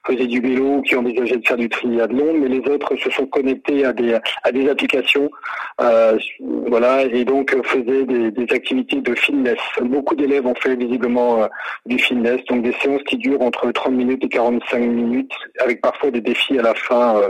[0.06, 3.84] faisaient du vélo, qui envisageaient de faire du triathlon, mais les autres se sont connectés
[3.84, 5.30] à des à des applications,
[5.78, 9.58] voilà, et donc faisaient des, des activités de fitness.
[9.82, 11.48] Beaucoup d'élèves ont fait visiblement
[11.84, 16.10] du fitness, donc des séances qui durent entre 30 minutes et 45 minutes, avec parfois
[16.10, 17.28] des défis à la fin euh,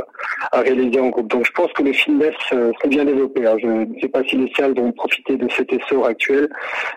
[0.53, 1.29] à réaliser en groupe.
[1.29, 3.47] Donc je pense que le fitness euh, s'est bien développé.
[3.47, 3.57] hein.
[3.61, 6.49] Je ne sais pas si les salles vont profiter de cet essor actuel,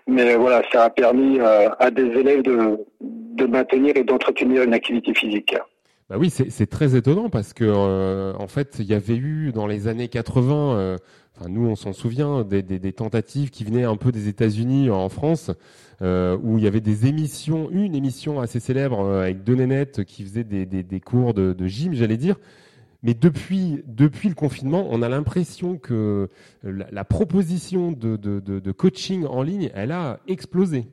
[0.07, 4.74] mais voilà, ça a permis euh, à des élèves de, de maintenir et d'entretenir une
[4.74, 5.55] activité physique.
[6.10, 9.68] Bah oui, c'est très étonnant parce que euh, en fait, il y avait eu dans
[9.68, 10.97] les années 80, euh,
[11.38, 15.51] enfin nous on s'en souvient, des, tentatives qui venaient un peu des États-Unis en France,
[16.01, 20.03] euh, où il y avait des émissions, une émission assez célèbre euh, avec deux nénettes
[20.03, 22.38] qui faisaient des, cours de, gym, j'allais dire.
[23.03, 26.28] Mais depuis, le confinement, on a l'impression que
[26.64, 30.88] la, proposition de, de coaching en ligne, elle a explosé.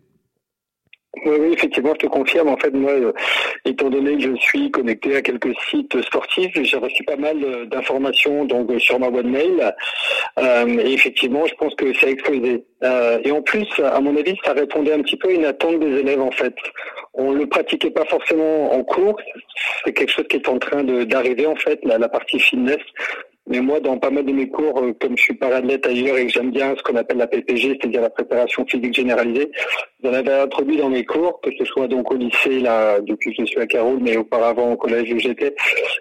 [1.25, 2.49] Oui, oui, effectivement, je te confirme.
[2.49, 3.13] En fait, moi, euh,
[3.65, 7.65] étant donné que je suis connecté à quelques sites sportifs, j'ai reçu pas mal euh,
[7.67, 9.75] d'informations donc euh, sur ma boîte mail.
[10.39, 12.63] Et effectivement, je pense que ça a explosé.
[13.25, 16.01] Et en plus, à mon avis, ça répondait un petit peu à une attente des
[16.01, 16.21] élèves.
[16.21, 16.55] En fait,
[17.15, 19.19] on le pratiquait pas forcément en cours.
[19.85, 22.81] C'est quelque chose qui est en train d'arriver en fait, la partie fitness.
[23.49, 26.27] Mais moi, dans pas mal de mes cours, euh, comme je suis parathlète ailleurs et
[26.27, 29.51] que j'aime bien ce qu'on appelle la PPG, c'est-à-dire la préparation physique généralisée,
[30.03, 33.43] j'en avais introduit dans mes cours, que ce soit donc au lycée, là, depuis que
[33.43, 35.55] je suis à Caroul, mais auparavant au collège où j'étais.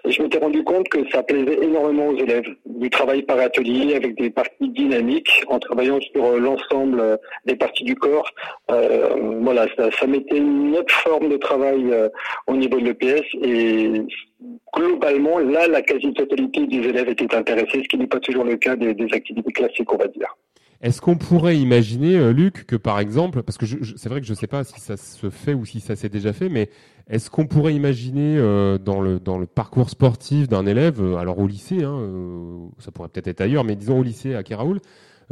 [0.04, 2.46] Et je m'étais rendu compte que ça plaisait énormément aux élèves.
[2.64, 7.56] Du travail par atelier avec des parties dynamiques, en travaillant sur euh, l'ensemble euh, des
[7.56, 8.30] parties du corps.
[8.70, 12.08] Euh, voilà, ça, ça mettait une autre forme de travail euh,
[12.46, 14.02] au niveau de l'EPS et
[14.74, 18.76] globalement, là, la quasi-totalité des élèves étaient intéressés, ce qui n'est pas toujours le cas
[18.76, 20.36] des, activités classiques, on va dire.
[20.82, 24.26] Est-ce qu'on pourrait imaginer, euh, Luc, que par exemple, parce que je- c'est vrai que
[24.26, 26.68] je ne sais pas si ça se fait ou si ça s'est déjà fait, mais
[27.08, 31.38] est-ce qu'on pourrait imaginer euh, dans, le, dans le parcours sportif d'un élève, euh, alors
[31.38, 31.98] au lycée, hein,
[32.78, 34.80] ça pourrait peut-être être ailleurs, mais disons au lycée à Kéraoul,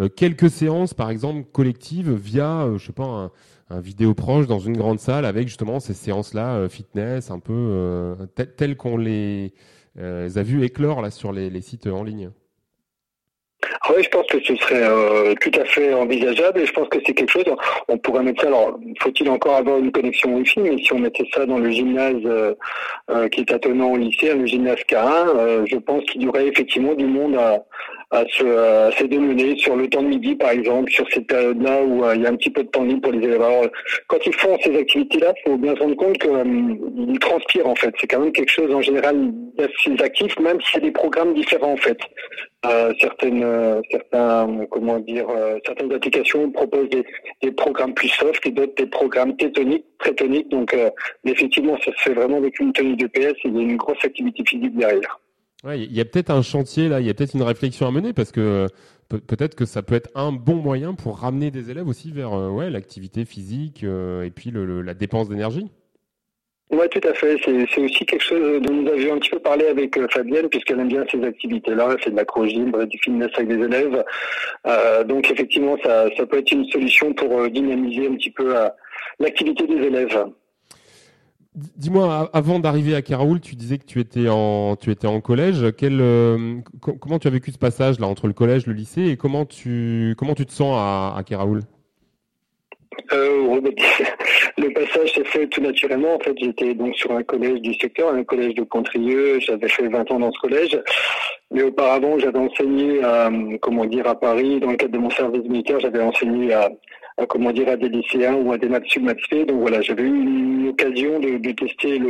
[0.00, 3.30] euh, quelques séances, par exemple, collectives via, je sais pas, un,
[3.80, 8.14] vidéo proche dans une grande salle avec justement ces séances-là, euh, fitness, un peu euh,
[8.34, 9.52] tel- telles qu'on les,
[9.98, 12.30] euh, a vues éclore là sur les, sites en ligne.
[13.80, 16.98] Ah Oui, je pense que ce serait tout à fait envisageable et je pense que
[17.06, 17.44] c'est quelque chose,
[17.88, 21.26] on pourrait mettre ça, alors faut-il encore avoir une connexion Wi-Fi, mais si on mettait
[21.34, 22.22] ça dans le gymnase
[23.30, 26.94] qui est attenant au lycée, le gymnase K1, euh, je pense qu'il y aurait effectivement
[26.94, 27.64] du monde à,
[28.14, 31.82] à se, à se démener sur le temps de midi par exemple, sur cette période-là
[31.82, 33.42] où euh, il y a un petit peu de temps libre pour les élèves.
[33.42, 33.66] Alors,
[34.06, 37.92] quand ils font ces activités-là, il faut bien se rendre compte qu'ils transpirent en fait.
[38.00, 41.34] C'est quand même quelque chose en général d'assez actif, même s'il y a des programmes
[41.34, 41.98] différents en fait.
[42.66, 47.04] Euh, certaines, euh, certains, comment dire, euh, certaines applications proposent des,
[47.42, 50.48] des programmes plus soft et d'autres des programmes tétoniques, très toniques.
[50.48, 50.88] Donc, euh,
[51.24, 53.76] effectivement, ça se fait vraiment avec une tenue de PS et il y a une
[53.76, 55.20] grosse activité physique derrière.
[55.72, 58.12] Il y a peut-être un chantier là, il y a peut-être une réflexion à mener
[58.12, 58.66] parce que
[59.08, 62.32] peut- peut-être que ça peut être un bon moyen pour ramener des élèves aussi vers
[62.34, 65.70] euh, ouais, l'activité physique euh, et puis le- la dépense d'énergie.
[66.70, 67.36] Oui, tout à fait.
[67.44, 70.48] C'est c'est aussi quelque chose dont nous avions un petit peu parlé avec euh, Fabienne,
[70.48, 71.96] puisqu'elle aime bien ces activités-là.
[71.98, 74.02] Fait de l'acrogym, du fitness avec des élèves.
[74.66, 78.68] Euh, donc, effectivement, ça, peut être une solution pour euh, dynamiser un petit peu euh,
[79.20, 80.18] l'activité des élèves.
[81.54, 85.64] Dis-moi, avant d'arriver à Karaoul, tu disais que tu étais en, tu étais en collège.
[85.78, 89.06] Quel, euh, co- comment tu as vécu ce passage là entre le collège, le lycée
[89.06, 91.60] et comment tu, comment tu te sens à, à Keraoul
[93.12, 93.60] Euh,
[94.58, 96.16] le passage s'est fait tout naturellement.
[96.16, 99.38] En fait, j'étais donc sur un collège du secteur, un collège de Contrieux.
[99.40, 100.76] J'avais fait 20 ans dans ce collège.
[101.52, 103.30] Mais auparavant, j'avais enseigné à,
[103.62, 104.58] comment dire, à Paris.
[104.58, 106.68] Dans le cadre de mon service militaire, j'avais enseigné à,
[107.16, 109.44] à, comment dire, à des lycéens ou à des maths sub maths spé.
[109.44, 112.00] Donc voilà, j'avais eu une occasion de, tester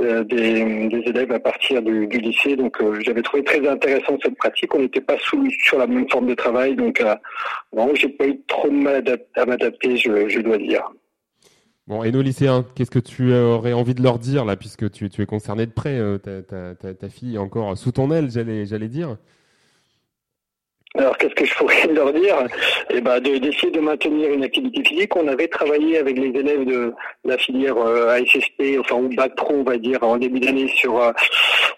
[0.00, 2.56] euh, des, élèves à partir du, lycée.
[2.56, 4.74] Donc euh, j'avais trouvé très intéressant cette pratique.
[4.74, 6.76] On n'était pas sous, sur la même forme de travail.
[6.76, 7.14] Donc euh,
[7.74, 10.88] non, j'ai pas eu trop de mal à adap- à m'adapter, je, dois dire.
[11.88, 15.08] Bon, et nos lycéens, qu'est-ce que tu aurais envie de leur dire là, puisque tu,
[15.08, 18.88] tu es concerné de près, euh, ta, ta, fille est encore sous ton aile, j'allais
[18.88, 19.16] dire?
[20.98, 22.36] Alors, qu'est-ce que je pourrais leur dire?
[22.90, 25.14] Eh ben, de- d'essayer de maintenir une activité physique.
[25.16, 26.92] On avait travaillé avec les élèves de
[27.24, 31.00] la filière euh, ASSP, enfin ou bac pro, on va dire, en début d'année sur.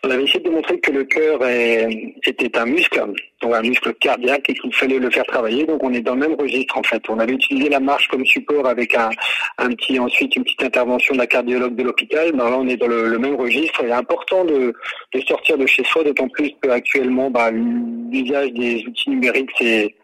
[0.03, 3.03] On avait essayé de démontrer que le cœur était un muscle,
[3.43, 5.65] donc un muscle cardiaque, et qu'il fallait le faire travailler.
[5.65, 7.03] Donc, on est dans le même registre en fait.
[7.09, 9.11] On avait utilisé la marche comme support avec un,
[9.59, 12.35] petit ensuite une petite intervention la cardiologue de l'hôpital.
[12.35, 13.81] Là, on est dans le, même registre.
[13.83, 14.73] Il est important de,
[15.13, 19.95] de sortir de chez soi, d'autant plus qu'actuellement, bah, l'usage des outils numériques s'est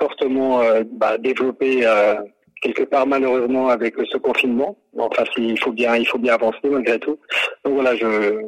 [0.00, 2.16] fortement euh, bah, développé euh,
[2.60, 4.76] quelque part malheureusement avec ce confinement.
[4.98, 7.18] Enfin, il faut bien, il faut bien avancer malgré tout.
[7.64, 8.40] Donc voilà, je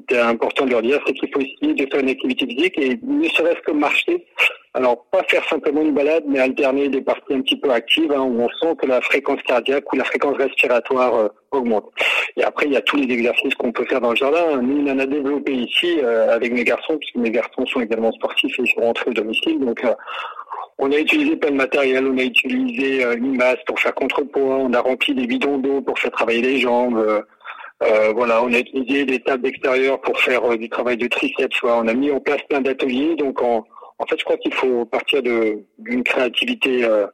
[0.00, 2.98] c'était important de leur dire, c'est qu'il faut essayer de faire une activité physique et
[3.02, 4.26] ne serait-ce que marcher.
[4.72, 8.20] Alors, pas faire simplement une balade, mais alterner des parties un petit peu actives, hein,
[8.20, 11.90] où on sent que la fréquence cardiaque ou la fréquence respiratoire euh, augmente.
[12.36, 14.62] Et après, il y a tous les exercices qu'on peut faire dans le jardin.
[14.62, 18.12] Nous, on en a développé ici euh, avec mes garçons, puisque mes garçons sont également
[18.12, 19.58] sportifs et ils sont rentrés au domicile.
[19.58, 19.92] Donc, euh,
[20.78, 22.06] on a utilisé plein de matériel.
[22.06, 24.56] On a utilisé euh, une masse pour faire contrepoids.
[24.56, 27.24] On a rempli des bidons d'eau pour faire travailler les jambes.
[27.82, 31.06] Euh, euh, voilà, on a utilisé des tables extérieures pour faire euh, du travail de
[31.06, 31.56] triceps.
[31.62, 33.16] On a mis en place plein d'ateliers.
[33.16, 33.64] Donc, en,
[33.98, 37.06] en fait, je crois qu'il faut partir d'une créativité euh,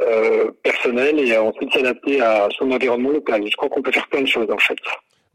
[0.00, 3.42] euh, personnelle et ensuite s'adapter à son environnement local.
[3.48, 4.78] Je crois qu'on peut faire plein de choses, en fait.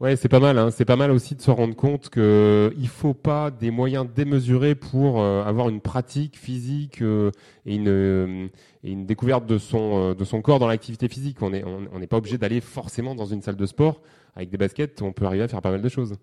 [0.00, 0.58] Ouais, c'est pas mal.
[0.58, 0.70] Hein.
[0.70, 4.76] C'est pas mal aussi de se rendre compte que il faut pas des moyens démesurés
[4.76, 7.32] pour euh, avoir une pratique physique euh,
[7.66, 8.46] et une euh,
[8.84, 11.38] une découverte de son euh, de son corps dans l'activité physique.
[11.42, 14.00] On est on n'est pas obligé d'aller forcément dans une salle de sport
[14.38, 15.02] avec des baskets.
[15.02, 16.14] On peut arriver à faire pas mal de choses.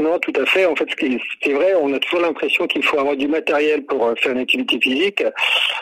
[0.00, 0.66] Non, tout à fait.
[0.66, 0.88] En fait,
[1.42, 4.38] c'est vrai, on a toujours l'impression qu'il faut avoir du matériel pour euh, faire une
[4.38, 5.24] activité physique.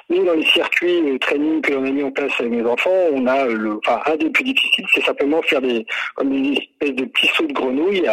[0.09, 2.91] Nous, dans les circuits de training que l'on a mis en place avec mes enfants,
[3.13, 5.85] on a euh, le, enfin, un des plus difficiles, c'est simplement faire des,
[6.15, 8.09] comme des espèces de petits sauts de grenouille.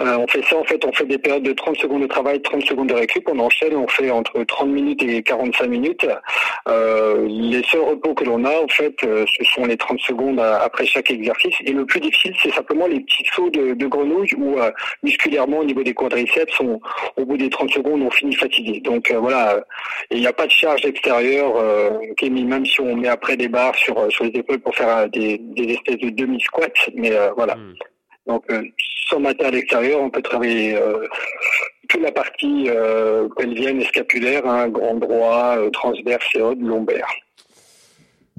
[0.00, 2.42] Euh, on fait ça, en fait, on fait des périodes de 30 secondes de travail,
[2.42, 3.28] 30 secondes de récup.
[3.32, 6.06] On enchaîne, on fait entre 30 minutes et 45 minutes.
[6.68, 10.40] Euh, les seuls repos que l'on a, en fait, euh, ce sont les 30 secondes
[10.40, 11.54] après chaque exercice.
[11.64, 14.56] Et le plus difficile, c'est simplement les petits sauts de, de grenouille où,
[15.02, 16.80] musculairement, au niveau des quadriceps, on-
[17.16, 18.80] au bout des 30 secondes, on finit fatigué.
[18.80, 19.60] Donc voilà,
[20.10, 21.52] il n'y a pas de charge extérieure
[22.16, 25.08] qui est mise, même si on met après des barres sur, les épaules pour faire
[25.08, 26.68] des, des espèces de demi-squats.
[26.94, 27.54] Mais voilà.
[28.26, 28.62] Donc euh,
[29.08, 31.06] sans matériel extérieur, on peut travailler euh,
[31.88, 37.06] toute la partie euh, pelvienne et scapulaire, hein, grand droit, transverse et lombaire.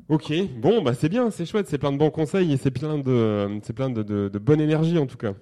[0.08, 3.00] Ok, bon, bah c'est bien, c'est chouette, c'est plein de bons conseils et c'est plein
[3.00, 5.34] de, c'est plein de, de, bonne énergie en tout cas.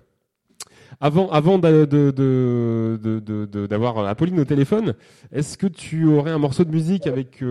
[1.01, 4.93] Avant, avant de- de- d'avoir Apolline au téléphone,
[5.33, 7.43] est-ce que tu aurais un morceau de musique avec,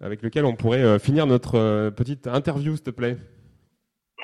[0.00, 3.16] avec lequel on pourrait finir notre petite interview, s'il te plaît?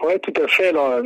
[0.04, 0.68] Ouais, tout à fait.
[0.68, 1.00] Alors,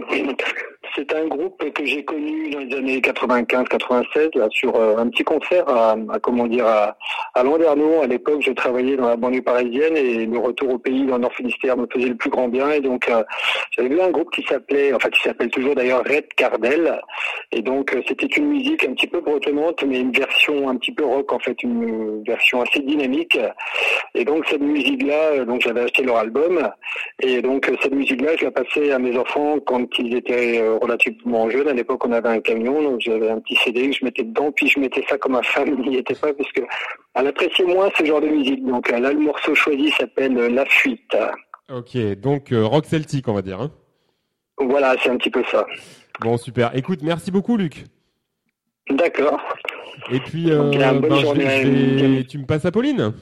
[0.99, 5.23] c'est un groupe que j'ai connu dans les années 95-96, là, sur euh, un petit
[5.23, 6.97] concert à, à, comment dire, à,
[7.35, 8.03] à Landerneau.
[8.03, 11.23] À l'époque, je travaillais dans la banlieue parisienne et le retour au pays dans le
[11.23, 12.71] Nord Finistère me faisait le plus grand bien.
[12.73, 13.23] Et donc, euh,
[13.71, 17.01] j'avais vu un groupe qui s'appelait, enfin, qui s'appelle toujours d'ailleurs Red Cardel.
[17.53, 20.93] Et donc, euh, c'était une musique un petit peu bretonnante, mais une version un petit
[20.93, 23.39] peu rock, en fait, une version assez dynamique.
[24.17, 26.69] Et donc, cette musique-là, donc, j'avais acheté leur album.
[27.23, 31.51] Et donc, cette musique-là, je la passais à mes enfants quand ils étaient euh, relativement
[31.51, 31.69] jeunes.
[31.69, 34.51] À l'époque, on avait un camion, donc j'avais un petit CD que je mettais dedans,
[34.53, 36.61] puis je mettais ça comme ma femme n'y était pas, parce que
[37.15, 38.65] elle appréciait moins ce genre de musique.
[38.65, 41.17] Donc euh, là, le morceau choisi s'appelle euh, La Fuite.
[41.71, 43.61] Ok, donc euh, rock celtique, on va dire.
[43.61, 43.71] Hein
[44.59, 45.67] Voilà, c'est un petit peu ça.
[46.21, 46.75] bon, super.
[46.77, 47.85] Écoute, merci beaucoup, Luc.
[48.91, 49.39] D'accord.
[50.11, 53.13] Et puis, euh, bonne ben, je journée vais- à je vais- tu me passes Apolline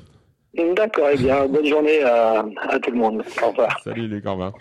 [0.75, 3.23] D'accord, eh bien, bonne journée à, à tout le monde.
[3.43, 3.79] Au revoir.
[3.83, 4.53] Salut, Luc, au revoir.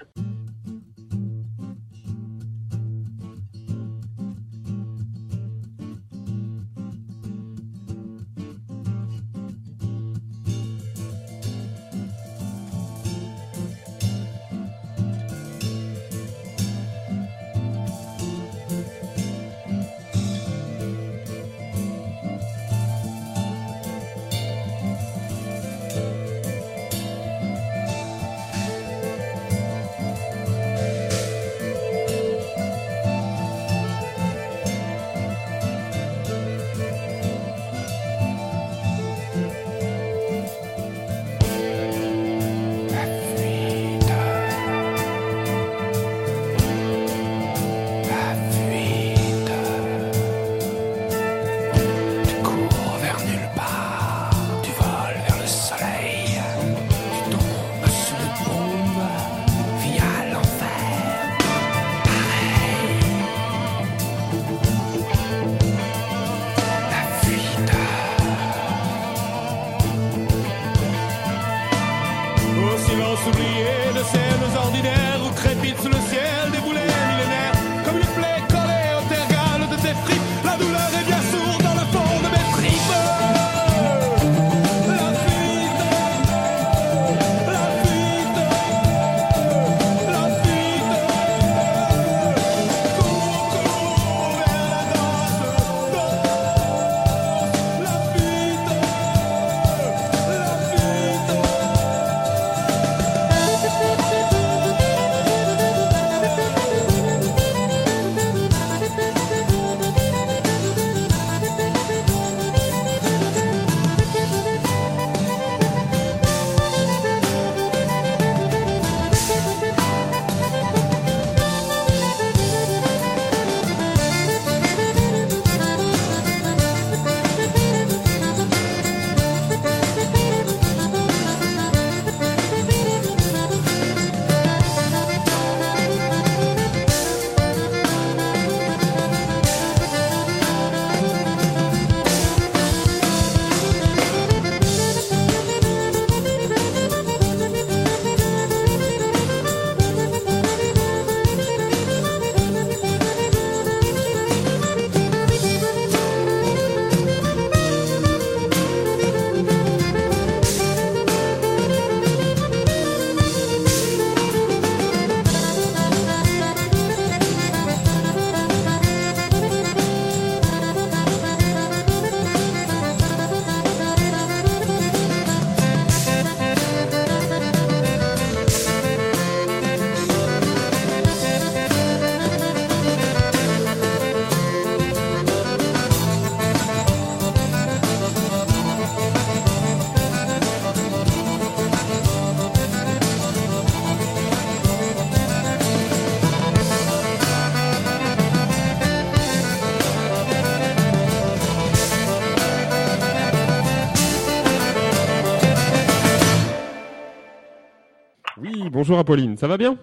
[208.95, 209.77] Bonjour Apolline, ça va bien?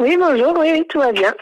[0.00, 1.34] Oui, bonjour, oui, oui, tout va bien.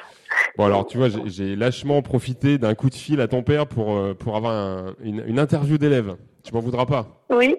[0.56, 3.96] Bon alors tu vois, j'ai- lâchement profité d'un coup de fil à ton père pour,
[3.96, 6.16] euh, pour avoir un- une, une interview d'élève.
[6.42, 7.24] Tu m'en voudras pas?
[7.30, 7.54] Oui.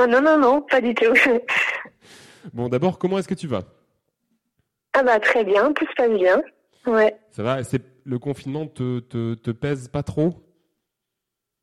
[0.00, 1.04] Oh, non, non, non, pas du tout.
[2.54, 3.62] Bon d'abord, comment est-ce que tu vas?
[4.94, 6.42] Ah bah très bien, tout se passe bien.
[6.86, 7.14] Ouais.
[7.30, 7.62] Ça va?
[7.62, 10.34] C'est, Le confinement te, te, te pèse pas trop?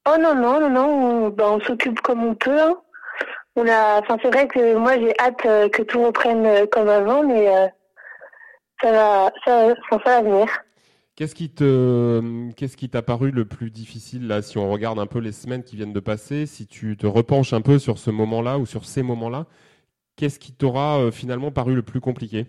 [0.07, 0.87] Oh non, non, non, non,
[1.25, 2.61] on, bah, on s'occupe comme on peut.
[2.61, 2.77] hein.
[3.59, 6.87] On a, enfin c'est vrai que moi j'ai hâte euh, que tout reprenne euh, comme
[6.87, 7.67] avant, mais euh,
[8.81, 10.47] ça va, ça, ça va venir.
[11.15, 15.07] Qu'est-ce qui te, qu'est-ce qui t'a paru le plus difficile là, si on regarde un
[15.07, 18.11] peu les semaines qui viennent de passer, si tu te repenches un peu sur ce
[18.11, 19.47] moment-là ou sur ces moments-là,
[20.15, 22.45] qu'est-ce qui t'aura finalement paru le plus compliqué?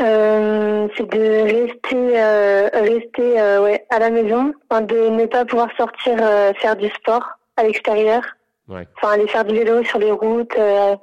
[0.00, 5.44] Euh, c'est de rester, euh, rester euh, ouais, à la maison, enfin, de ne pas
[5.44, 6.16] pouvoir sortir
[6.60, 7.24] faire du sport
[7.56, 8.22] à l'extérieur.
[8.68, 8.86] Ouais.
[8.96, 10.96] Enfin, aller faire du vélo sur les routes, euh,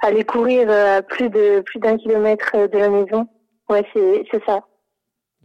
[0.00, 3.28] aller courir euh, à plus de plus d'un kilomètre euh, de la maison.
[3.68, 4.60] Ouais, c'est ça.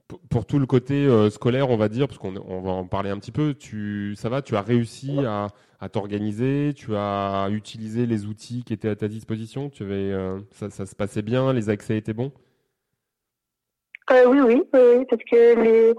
[0.08, 2.86] Pour- Pour tout le côté euh, scolaire, on va dire, parce qu'on on va en
[2.86, 5.48] parler un petit peu, tu, ça va, tu as réussi à,
[5.80, 10.40] à t'organiser, tu as utilisé les outils qui étaient à ta disposition, tu avais, euh,
[10.52, 12.32] ça, ça se passait bien, les accès étaient bons?
[14.12, 15.94] Oui, oui, oui, parce que les,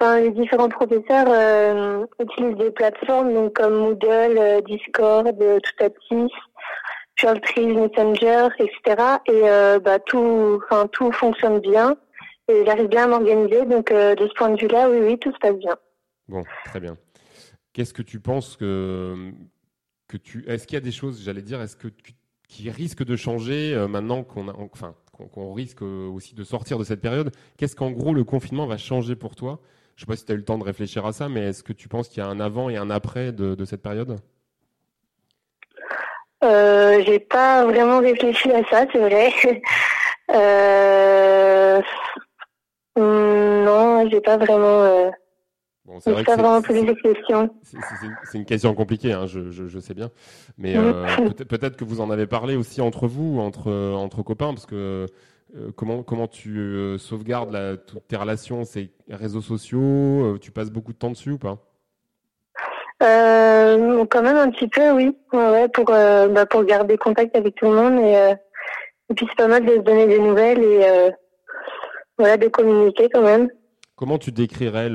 [0.00, 6.32] les différents professeurs euh, utilisent des plateformes donc comme Moodle, euh, Discord, euh, Toutatis,
[7.16, 9.02] Turtrees, Messenger, etc.
[9.26, 11.96] Et bah, tout, enfin, tout fonctionne bien
[12.48, 13.64] et j'arrive bien à m'organiser.
[13.64, 15.76] Donc de ce point de vue-là, oui, oui, tout se passe bien.
[16.28, 16.98] Bon, très bien.
[17.72, 19.30] Qu'est-ce que tu penses que,
[20.08, 21.88] que tu, est-ce qu'il y a des choses, j'allais dire, est-ce que
[22.48, 24.94] qui risquent de changer maintenant qu'on a, enfin,
[25.32, 27.34] qu'on risque aussi de sortir de cette période?
[27.56, 29.58] Qu'est-ce qu'en gros le confinement va changer pour toi?
[29.96, 31.62] Je sais pas si tu as eu le temps de réfléchir à ça, mais est-ce
[31.62, 34.18] que tu penses qu'il y a un avant et un après de, de cette période?
[36.44, 39.32] Euh, j'ai pas vraiment réfléchi à ça, c'est vrai.
[40.34, 41.80] euh...
[42.98, 44.82] Non, j'ai pas vraiment.
[44.82, 45.10] Euh...
[45.86, 47.48] Bon, c'est vraiment posé de questions.
[47.62, 50.10] C'est une, question compliquée, hein, je, je- je sais bien.
[50.58, 50.84] Mais Oui.
[50.84, 54.66] euh, peut- peut-être que vous en avez parlé aussi entre vous, entre, entre copains, parce
[54.66, 55.06] que
[55.56, 60.50] euh, comment, comment tu euh, sauvegardes la- toutes tes relations, ces réseaux sociaux euh, Tu
[60.50, 61.58] passes beaucoup de temps dessus ou pas?
[62.98, 65.16] Quand même un petit peu, oui.
[65.32, 68.00] Ouais, ouais, pour, bah, pour garder contact avec tout le monde.
[68.00, 68.34] Et,
[69.10, 71.10] et puis c'est pas mal de se donner des nouvelles et
[72.18, 73.48] voilà, de communiquer quand même.
[73.96, 74.88] Comment tu décrirais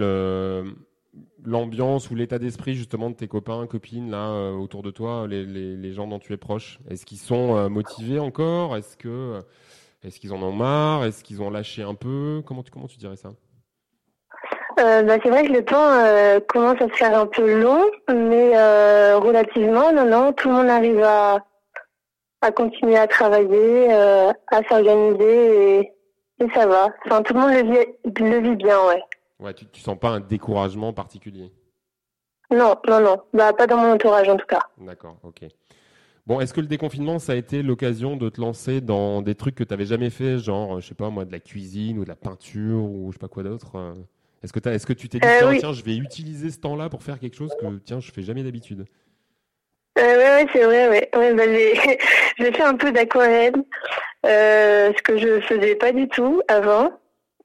[1.43, 5.75] l'ambiance ou l'état d'esprit justement de tes copains, copines là autour de toi, les, les-
[5.75, 6.79] les gens dont tu es proche?
[6.89, 8.75] Est-ce qu'ils sont motivés encore?
[8.77, 9.39] Est-ce que
[10.03, 11.05] est-ce qu'ils en ont marre?
[11.05, 12.41] Est-ce qu'ils ont lâché un peu?
[12.45, 13.29] Comment tu comment tu dirais ça?
[14.79, 17.83] Euh, bah, c'est vrai que le temps euh, commence à se faire un peu long,
[18.09, 21.45] mais euh, relativement, non, non, tout le monde arrive à,
[22.41, 25.93] à continuer à travailler, euh, à s'organiser et,
[26.39, 26.87] et ça va.
[27.05, 27.85] Enfin, tout le monde le vit,
[28.23, 29.03] le vit bien, ouais.
[29.39, 31.51] Ouais, tu, tu sens pas un découragement particulier?
[32.49, 34.61] Non, non, non, bah pas dans mon entourage en tout cas.
[34.77, 35.45] D'accord, ok.
[36.27, 39.55] Bon, est-ce que le déconfinement, ça a été l'occasion de te lancer dans des trucs
[39.55, 42.09] que tu n'avais jamais fait, genre, je sais pas moi, de la cuisine ou de
[42.09, 43.93] la peinture ou je sais pas quoi d'autre euh,
[44.43, 45.57] Est-ce que, est-ce que tu t'es dit, Euh, tiens, oui.
[45.59, 48.43] tiens, je vais utiliser ce temps-là pour faire quelque chose que, tiens, je fais jamais
[48.43, 48.85] d'habitude?
[49.97, 51.09] Euh, ouais, c'est vrai, ouais.
[51.15, 51.43] ouais bah,
[52.37, 53.55] j'ai, fait un peu d'aquarelle,
[54.25, 56.91] euh, ce que je faisais pas du tout avant.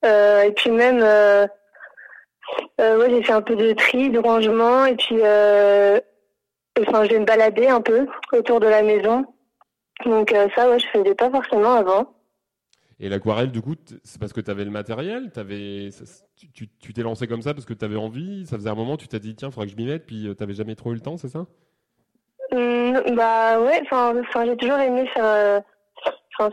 [0.04, 1.46] Euh, et puis même, euh,
[2.80, 5.98] euh, ouais, j'ai fait un peu de tri, de rangement, et puis, euh,
[6.80, 9.24] enfin, je vais me balader un peu autour de la maison.
[10.04, 12.12] Donc euh, ça, ouais, je faisais pas forcément avant.
[12.98, 13.74] Et l'aquarelle, du coup,
[14.04, 15.44] c'est parce que tu avais le matériel ça-
[16.36, 18.74] tu- tu tu t'es lancé comme ça parce que tu avais envie Ça faisait un
[18.74, 20.74] moment, tu t'es dit, tiens, il faudrait que je m'y mette, puis tu n'avais jamais
[20.74, 21.46] trop eu le temps, c'est ça?
[22.52, 24.14] Hum, bah ouais, enfin,
[24.46, 25.60] j'ai toujours aimé faire, euh,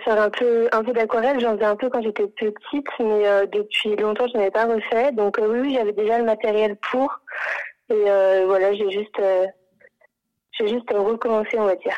[0.03, 1.39] faire un peu, un peu d'aquarelle.
[1.39, 5.11] J'en faisais un peu quand j'étais petite, mais euh, depuis longtemps je n'avais pas refait.
[5.11, 7.19] Donc euh, oui, j'avais déjà le matériel pour.
[7.89, 9.45] Et euh, voilà, j'ai juste, euh,
[10.53, 11.95] j'ai juste recommencé, on va dire.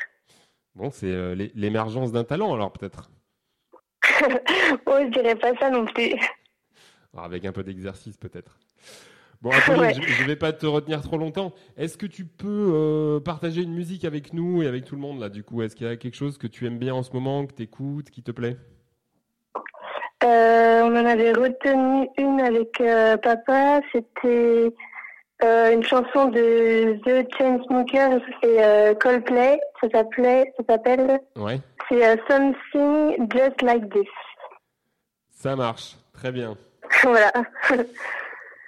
[0.75, 3.09] Bon, c'est euh, l'é- l'émergence d'un talent, alors peut-être
[4.85, 6.13] oh, je dirais pas ça non plus.
[7.13, 8.57] Alors, Avec un peu d'exercice, peut-être.
[9.41, 9.93] Bon, Apolline, Ouais.
[9.93, 11.53] je ne vais pas te retenir trop longtemps.
[11.77, 15.19] Est-ce que tu peux euh, partager une musique avec nous et avec tout le monde,
[15.19, 15.61] là, du coup?
[15.61, 17.63] Est-ce qu'il y a quelque chose que tu aimes bien en ce moment, que tu
[17.63, 18.57] écoutes, qui te plaît?
[20.23, 22.71] Euh, on en avait retenu une avec
[23.21, 23.81] papa.
[23.91, 24.73] C'était
[25.43, 29.59] euh, une chanson de The Chainsmokers et euh, Coldplay.
[29.81, 31.19] Ça s'appelait, ça s'appelle.
[31.35, 31.59] Ouais,
[31.89, 34.07] C'est euh, Something Just Like This.
[35.29, 35.95] ça marche.
[36.13, 36.55] Très bien.
[37.03, 37.31] voilà.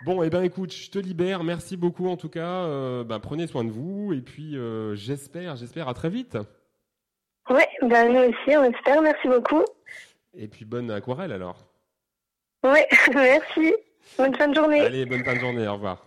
[0.05, 1.43] Bon, et ben écoute, je te libère.
[1.43, 2.67] Merci beaucoup en tout cas.
[3.03, 4.57] Ben, prenez soin de vous et puis
[4.93, 6.37] j'espère, j'espère à très vite.
[7.49, 9.01] Ouais, ben nous aussi, on espère.
[9.01, 9.63] Merci beaucoup.
[10.35, 11.65] Et puis bonne aquarelle alors.
[12.63, 13.73] Ouais, merci.
[14.17, 14.81] Bonne fin de journée.
[14.81, 16.06] Allez, bonne fin de journée, au revoir.